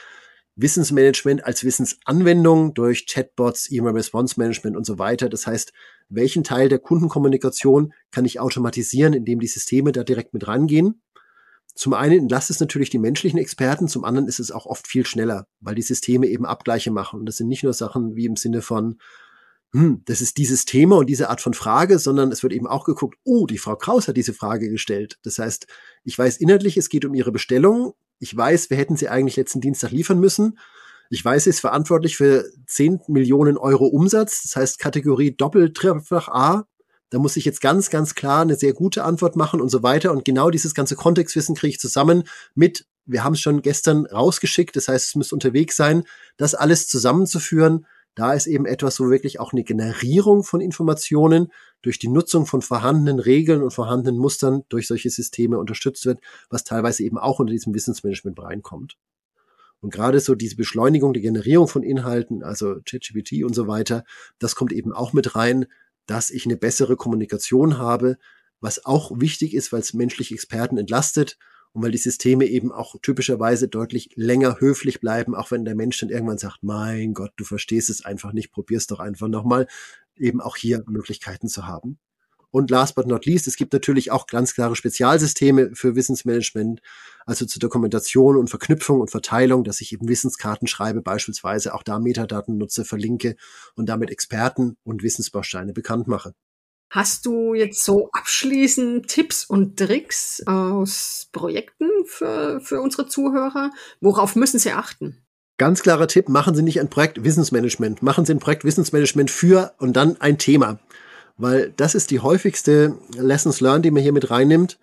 Wissensmanagement 0.57 1.45
als 1.45 1.65
Wissensanwendung 1.65 2.73
durch 2.73 3.07
Chatbots, 3.07 3.71
E-Mail-Response-Management 3.71 4.75
und 4.75 4.87
so 4.87 4.99
weiter. 4.99 5.29
Das 5.29 5.47
heißt, 5.47 5.73
welchen 6.09 6.45
Teil 6.45 6.71
der 6.71 6.79
Kundenkommunikation 6.79 7.93
kann 8.11 8.25
ich 8.25 8.41
automatisieren, 8.41 9.13
indem 9.13 9.39
die 9.39 9.47
Systeme 9.47 9.93
da 9.93 10.03
direkt 10.03 10.33
mit 10.33 10.49
rangehen? 10.49 11.03
Zum 11.75 11.93
einen 11.93 12.21
entlastet 12.21 12.57
es 12.57 12.61
natürlich 12.61 12.89
die 12.89 12.99
menschlichen 12.99 13.39
Experten, 13.39 13.87
zum 13.87 14.05
anderen 14.05 14.29
ist 14.29 14.41
es 14.41 14.51
auch 14.51 14.65
oft 14.65 14.89
viel 14.89 15.05
schneller, 15.05 15.47
weil 15.61 15.75
die 15.75 15.83
Systeme 15.83 16.27
eben 16.27 16.47
Abgleiche 16.47 16.91
machen. 16.91 17.21
Und 17.21 17.27
das 17.27 17.37
sind 17.37 17.49
nicht 17.49 17.63
nur 17.63 17.75
Sachen 17.75 18.17
wie 18.17 18.25
im 18.25 18.37
Sinne 18.37 18.63
von, 18.63 18.99
hm, 19.77 20.01
das 20.07 20.23
ist 20.23 20.39
dieses 20.39 20.65
Thema 20.65 20.97
und 20.97 21.07
diese 21.07 21.29
Art 21.29 21.43
von 21.43 21.53
Frage, 21.53 21.99
sondern 21.99 22.33
es 22.33 22.43
wird 22.43 22.55
eben 22.55 22.67
auch 22.67 22.85
geguckt, 22.85 23.19
oh, 23.25 23.45
die 23.45 23.59
Frau 23.59 23.77
Kraus 23.77 24.09
hat 24.09 24.17
diese 24.17 24.33
Frage 24.33 24.71
gestellt. 24.71 25.19
Das 25.23 25.39
heißt, 25.39 25.67
ich 26.03 26.19
weiß 26.19 26.39
inhaltlich, 26.39 26.79
es 26.79 26.89
geht 26.89 27.05
um 27.05 27.13
ihre 27.13 27.31
Bestellung. 27.31 27.93
Ich 28.19 28.35
weiß, 28.35 28.71
wir 28.71 28.79
hätten 28.79 28.97
sie 28.97 29.11
eigentlich 29.11 29.37
letzten 29.37 29.61
Dienstag 29.61 29.91
liefern 29.91 30.19
müssen. 30.19 30.59
Ich 31.11 31.23
weiß, 31.23 31.45
sie 31.45 31.51
ist 31.51 31.61
verantwortlich 31.61 32.17
für 32.17 32.47
10 32.67 33.03
Millionen 33.09 33.59
Euro 33.59 33.85
Umsatz. 33.85 34.45
Das 34.45 34.57
heißt, 34.57 34.79
Kategorie 34.79 35.37
dreifach 35.37 36.29
A. 36.29 36.67
Da 37.11 37.19
muss 37.19 37.37
ich 37.37 37.45
jetzt 37.45 37.61
ganz, 37.61 37.91
ganz 37.91 38.15
klar 38.15 38.41
eine 38.41 38.57
sehr 38.57 38.73
gute 38.73 39.05
Antwort 39.05 39.37
machen 39.37 39.61
und 39.61 39.69
so 39.69 39.83
weiter. 39.83 40.11
Und 40.11 40.25
genau 40.25 40.49
dieses 40.49 40.73
ganze 40.75 40.97
Kontextwissen 40.97 41.55
kriege 41.55 41.73
ich 41.73 41.81
zusammen 41.81 42.25
mit, 42.55 42.87
wir 43.05 43.25
haben 43.25 43.35
es 43.35 43.41
schon 43.41 43.61
gestern 43.61 44.07
rausgeschickt, 44.07 44.75
das 44.75 44.89
heißt, 44.89 45.09
es 45.09 45.15
müsste 45.17 45.35
unterwegs 45.35 45.77
sein, 45.77 46.05
das 46.39 46.55
alles 46.55 46.89
zusammenzuführen 46.89 47.87
da 48.17 48.33
ist 48.33 48.47
eben 48.47 48.65
etwas, 48.65 48.99
wo 48.99 49.11
wirklich 49.11 49.39
auch 49.41 49.53
eine 49.53 49.63
Generierung 49.63 50.43
von 50.43 50.63
Informationen 50.63 51.53
durch 51.83 51.99
die 51.99 52.09
Nutzung 52.09 52.47
von 52.47 52.63
vorhandenen 52.63 53.21
Regeln 53.21 53.63
und 53.63 53.73
vorhandenen 53.73 54.19
Mustern 54.19 54.65
durch 54.71 54.87
solche 54.87 55.11
Systeme 55.11 55.59
unterstützt 55.59 56.07
wird, 56.07 56.21
was 56.49 56.65
teilweise 56.65 57.05
eben 57.05 57.19
auch 57.19 57.39
unter 57.39 57.53
diesem 57.53 57.75
Wissensmanagement 57.75 58.41
reinkommt. 58.41 58.97
Und 59.81 59.93
gerade 59.93 60.19
so 60.19 60.35
diese 60.35 60.57
Beschleunigung, 60.57 61.13
die 61.13 61.21
Generierung 61.21 61.69
von 61.69 61.83
Inhalten, 61.83 62.43
also 62.43 62.77
ChatGPT 62.87 63.45
und 63.45 63.55
so 63.55 63.69
weiter, 63.69 64.03
das 64.39 64.57
kommt 64.57 64.73
eben 64.73 64.95
auch 64.95 65.13
mit 65.13 65.37
rein, 65.37 65.67
dass 66.07 66.31
ich 66.31 66.47
eine 66.47 66.57
bessere 66.57 66.97
Kommunikation 66.97 67.77
habe, 67.77 68.17
was 68.61 68.87
auch 68.87 69.21
wichtig 69.21 69.53
ist, 69.53 69.73
weil 69.73 69.81
es 69.81 69.93
menschliche 69.93 70.35
Experten 70.35 70.79
entlastet 70.79 71.37
und 71.77 71.83
weil 71.83 71.91
die 71.91 71.99
Systeme 71.99 72.47
eben 72.47 72.73
auch 72.73 72.97
typischerweise 73.03 73.69
deutlich 73.69 74.09
länger 74.15 74.61
höflich 74.61 74.99
bleiben, 74.99 75.35
auch 75.35 75.51
wenn 75.51 75.67
der 75.67 75.75
Mensch 75.75 75.99
dann 75.99 76.09
irgendwann 76.09 76.39
sagt, 76.39 76.63
mein 76.63 77.13
Gott, 77.13 77.33
du 77.37 77.45
verstehst 77.45 77.91
es 77.91 78.03
einfach 78.03 78.33
nicht, 78.33 78.51
probier's 78.51 78.87
doch 78.87 78.99
einfach 78.99 79.29
nochmal, 79.29 79.67
eben 80.17 80.41
auch 80.41 80.57
hier 80.57 80.83
Möglichkeiten 80.87 81.49
zu 81.49 81.67
haben. 81.67 81.99
Und 82.51 82.71
last 82.71 82.95
but 82.95 83.07
not 83.07 83.27
least, 83.27 83.47
es 83.47 83.57
gibt 83.57 83.75
natürlich 83.75 84.11
auch 84.11 84.27
ganz 84.27 84.55
klare 84.55 84.75
Spezialsysteme 84.75 85.73
für 85.75 85.95
Wissensmanagement, 85.97 86.81
also 87.27 87.45
zur 87.45 87.61
Dokumentation 87.61 88.39
und 88.39 88.49
Verknüpfung 88.49 89.03
und 89.03 89.11
Verteilung, 89.11 89.63
dass 89.63 89.83
ich 89.83 89.93
eben 89.93 90.09
Wissenskarten 90.09 90.67
schreibe, 90.69 91.03
beispielsweise 91.03 91.75
auch 91.75 91.83
da 91.83 91.99
Metadaten 91.99 92.57
nutze, 92.57 92.87
verlinke 92.87 93.37
und 93.75 93.91
damit 93.91 94.11
Experten 94.11 94.79
und 94.83 95.03
Wissensbausteine 95.03 95.75
bekannt 95.75 96.09
mache. 96.09 96.33
Hast 96.91 97.27
du 97.27 97.55
jetzt 97.55 97.85
so 97.85 98.11
abschließend 98.13 99.09
Tipps 99.09 99.45
und 99.45 99.77
Tricks 99.77 100.43
aus 100.47 101.29
Projekten 101.33 101.89
für, 102.07 102.61
für 102.61 102.81
unsere 102.81 103.09
Zuhörer? 103.09 103.71
Worauf 104.01 104.37
müssen 104.37 104.59
sie 104.59 104.73
achten? 104.73 105.27
Ganz 105.59 105.83
klarer 105.83 106.07
Tipp, 106.07 106.29
machen 106.29 106.55
Sie 106.55 106.63
nicht 106.63 106.81
ein 106.81 106.91
Projekt 106.91 107.25
Wissensmanagement, 107.25 108.03
machen 108.03 108.27
Sie 108.27 108.35
ein 108.35 108.41
Projekt 108.41 108.65
Wissensmanagement 108.65 109.31
für 109.31 109.73
und 109.79 109.97
dann 109.97 110.21
ein 110.21 110.37
Thema. 110.37 110.79
Weil 111.39 111.73
das 111.77 111.95
ist 111.95 112.11
die 112.11 112.21
häufigste 112.21 112.97
Lessons 113.17 113.61
Learned, 113.61 113.85
die 113.85 113.91
man 113.91 114.03
hier 114.03 114.13
mit 114.13 114.31
reinnimmt. 114.31 114.79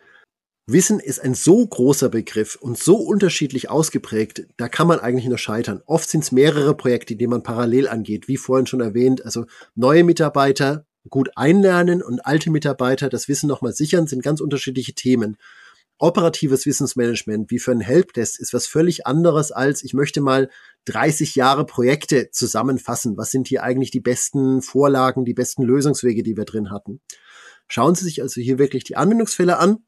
Wissen 0.65 0.99
ist 0.99 1.19
ein 1.19 1.35
so 1.35 1.65
großer 1.65 2.09
Begriff 2.09 2.55
und 2.55 2.77
so 2.77 2.95
unterschiedlich 2.95 3.69
ausgeprägt, 3.69 4.47
da 4.57 4.69
kann 4.69 4.87
man 4.87 4.99
eigentlich 4.99 5.27
nur 5.27 5.37
scheitern. 5.37 5.81
Oft 5.85 6.09
sind 6.09 6.23
es 6.23 6.31
mehrere 6.31 6.73
Projekte, 6.73 7.15
die 7.15 7.27
man 7.27 7.43
parallel 7.43 7.87
angeht, 7.87 8.27
wie 8.27 8.37
vorhin 8.37 8.65
schon 8.65 8.81
erwähnt. 8.81 9.25
Also 9.25 9.45
neue 9.75 10.03
Mitarbeiter 10.03 10.85
gut 11.09 11.31
einlernen 11.35 12.01
und 12.01 12.25
alte 12.25 12.49
Mitarbeiter 12.49 13.09
das 13.09 13.27
Wissen 13.27 13.47
nochmal 13.47 13.73
sichern, 13.73 14.07
sind 14.07 14.23
ganz 14.23 14.41
unterschiedliche 14.41 14.93
Themen. 14.93 15.37
Operatives 15.99 16.65
Wissensmanagement, 16.65 17.51
wie 17.51 17.59
für 17.59 17.71
einen 17.71 17.81
Helpdesk, 17.81 18.39
ist 18.39 18.53
was 18.53 18.67
völlig 18.67 19.05
anderes 19.05 19.51
als, 19.51 19.83
ich 19.83 19.93
möchte 19.93 20.21
mal 20.21 20.49
30 20.85 21.35
Jahre 21.35 21.65
Projekte 21.65 22.29
zusammenfassen. 22.31 23.15
Was 23.15 23.31
sind 23.31 23.47
hier 23.47 23.63
eigentlich 23.63 23.91
die 23.91 23.99
besten 23.99 24.61
Vorlagen, 24.61 25.23
die 25.23 25.33
besten 25.33 25.63
Lösungswege, 25.63 26.23
die 26.23 26.35
wir 26.35 26.45
drin 26.45 26.71
hatten? 26.71 26.99
Schauen 27.67 27.95
Sie 27.95 28.05
sich 28.05 28.21
also 28.21 28.41
hier 28.41 28.59
wirklich 28.59 28.83
die 28.83 28.97
Anwendungsfälle 28.97 29.57
an 29.57 29.85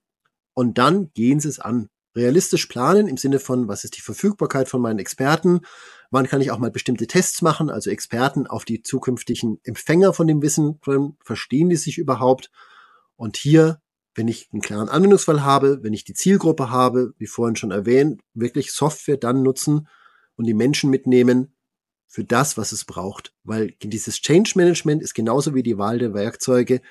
und 0.54 0.78
dann 0.78 1.12
gehen 1.14 1.40
Sie 1.40 1.50
es 1.50 1.60
an. 1.60 1.90
Realistisch 2.16 2.68
planen 2.68 3.08
im 3.08 3.18
Sinne 3.18 3.40
von, 3.40 3.68
was 3.68 3.84
ist 3.84 3.98
die 3.98 4.02
Verfügbarkeit 4.02 4.70
von 4.70 4.82
meinen 4.82 5.00
Experten? 5.00 5.62
Wann 6.12 6.28
kann 6.28 6.40
ich 6.40 6.52
auch 6.52 6.60
mal 6.60 6.72
bestimmte 6.72 7.08
Tests 7.08 7.42
machen? 7.42 7.70
Also 7.70 7.90
Experten 7.90 8.48
auf 8.48 8.64
die 8.64 8.82
zukünftigen 8.82 9.60
Empfänger 9.64 10.14
von 10.14 10.28
dem 10.28 10.42
Wissen, 10.42 10.80
verstehen 11.22 11.70
die 11.70 11.76
sich 11.76 11.98
überhaupt? 11.98 12.52
Und 13.18 13.36
hier, 13.36 13.82
wenn 14.14 14.30
ich 14.30 14.50
einen 14.54 14.62
klaren 14.62 14.88
Anwendungsfall 14.88 15.44
habe, 15.44 15.84
wenn 15.84 15.94
ich 15.94 16.06
die 16.06 16.14
Zielgruppe 16.14 16.70
habe, 16.70 17.14
wie 17.18 17.28
vorhin 17.28 17.58
schon 17.58 17.72
erwähnt, 17.72 18.22
wirklich 18.34 18.72
Software 18.72 19.18
dann 19.18 19.44
nutzen 19.44 19.88
und 20.38 20.46
die 20.46 20.54
Menschen 20.54 20.90
mitnehmen 20.90 21.54
für 22.08 22.24
das, 22.24 22.56
was 22.56 22.72
es 22.72 22.86
braucht. 22.86 23.34
Weil 23.44 23.72
dieses 23.84 24.22
Change 24.22 24.54
Management 24.56 25.02
ist 25.02 25.16
genauso 25.16 25.54
wie 25.54 25.64
die 25.64 25.78
Wahl 25.78 26.00
der 26.00 26.14
Werkzeuge 26.14 26.82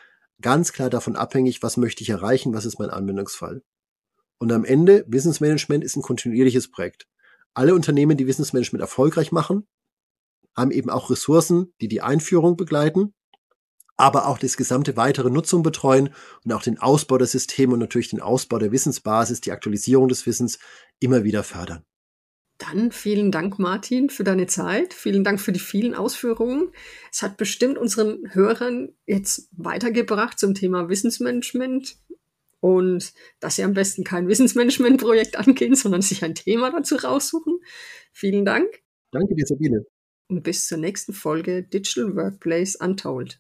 ganz 0.42 0.72
klar 0.72 0.90
davon 0.90 1.16
abhängig, 1.16 1.62
was 1.62 1.78
möchte 1.78 2.02
ich 2.02 2.10
erreichen, 2.10 2.52
was 2.52 2.66
ist 2.66 2.78
mein 2.78 2.90
Anwendungsfall. 2.90 3.62
Und 4.38 4.53
am 4.53 4.64
Ende, 4.64 5.05
Wissensmanagement 5.09 5.85
ist 5.85 5.97
ein 5.97 6.03
kontinuierliches 6.03 6.70
Projekt. 6.70 7.07
Alle 7.55 7.75
Unternehmen, 7.75 8.16
die 8.16 8.27
Wissensmanagement 8.27 8.81
erfolgreich 8.81 9.33
machen, 9.33 9.66
haben 10.57 10.70
eben 10.70 10.90
auch 10.90 11.11
Ressourcen, 11.11 11.73
die 11.81 11.88
die 11.88 12.03
Einführung 12.03 12.57
begleiten, 12.57 13.14
aber 13.97 14.27
auch 14.27 14.38
das 14.38 14.57
gesamte 14.57 14.97
weitere 14.97 15.31
Nutzung 15.31 15.62
betreuen 15.62 16.11
und 16.44 16.53
auch 16.53 16.62
den 16.62 16.79
Ausbau 16.79 17.18
der 17.18 17.27
Systeme 17.27 17.75
und 17.75 17.79
natürlich 17.79 18.11
den 18.11 18.20
Ausbau 18.20 18.59
der 18.59 18.73
Wissensbasis, 18.73 19.40
die 19.40 19.53
Aktualisierung 19.53 20.09
des 20.09 20.27
Wissens 20.27 20.59
immer 21.01 21.25
wieder 21.25 21.44
fördern. 21.44 21.85
Dann 22.59 22.92
vielen 22.92 23.33
Dank, 23.33 23.59
Martin, 23.59 24.11
für 24.11 24.23
deine 24.23 24.47
Zeit. 24.47 24.94
Vielen 24.94 25.25
Dank 25.25 25.40
für 25.40 25.51
die 25.51 25.61
vielen 25.61 25.94
Ausführungen. 25.94 26.70
Es 27.11 27.23
hat 27.23 27.37
bestimmt 27.37 27.79
unseren 27.79 28.33
Hörern 28.33 28.90
jetzt 29.07 29.49
weitergebracht 29.53 30.38
zum 30.38 30.55
Thema 30.55 30.88
Wissensmanagement 30.88 31.97
und 32.64 33.12
dass 33.40 33.57
sie 33.57 33.62
am 33.62 33.74
besten 33.74 34.05
kein 34.05 34.27
Wissensmanagement-Projekt 34.27 35.37
angehen, 35.46 35.74
sondern 35.74 36.00
sich 36.00 36.24
ein 36.24 36.35
Thema 36.35 36.70
dazu 36.70 36.96
raussuchen. 36.96 37.59
Vielen 38.11 38.46
Dank. 38.46 38.81
Danke 39.11 39.35
dir, 39.35 39.44
Sabine. 39.46 39.85
Und 40.31 40.42
bis 40.44 40.66
zur 40.66 40.79
nächsten 40.79 41.12
Folge 41.12 41.64
Digital 41.64 42.16
Workplace 42.16 42.77
Untold. 42.77 43.38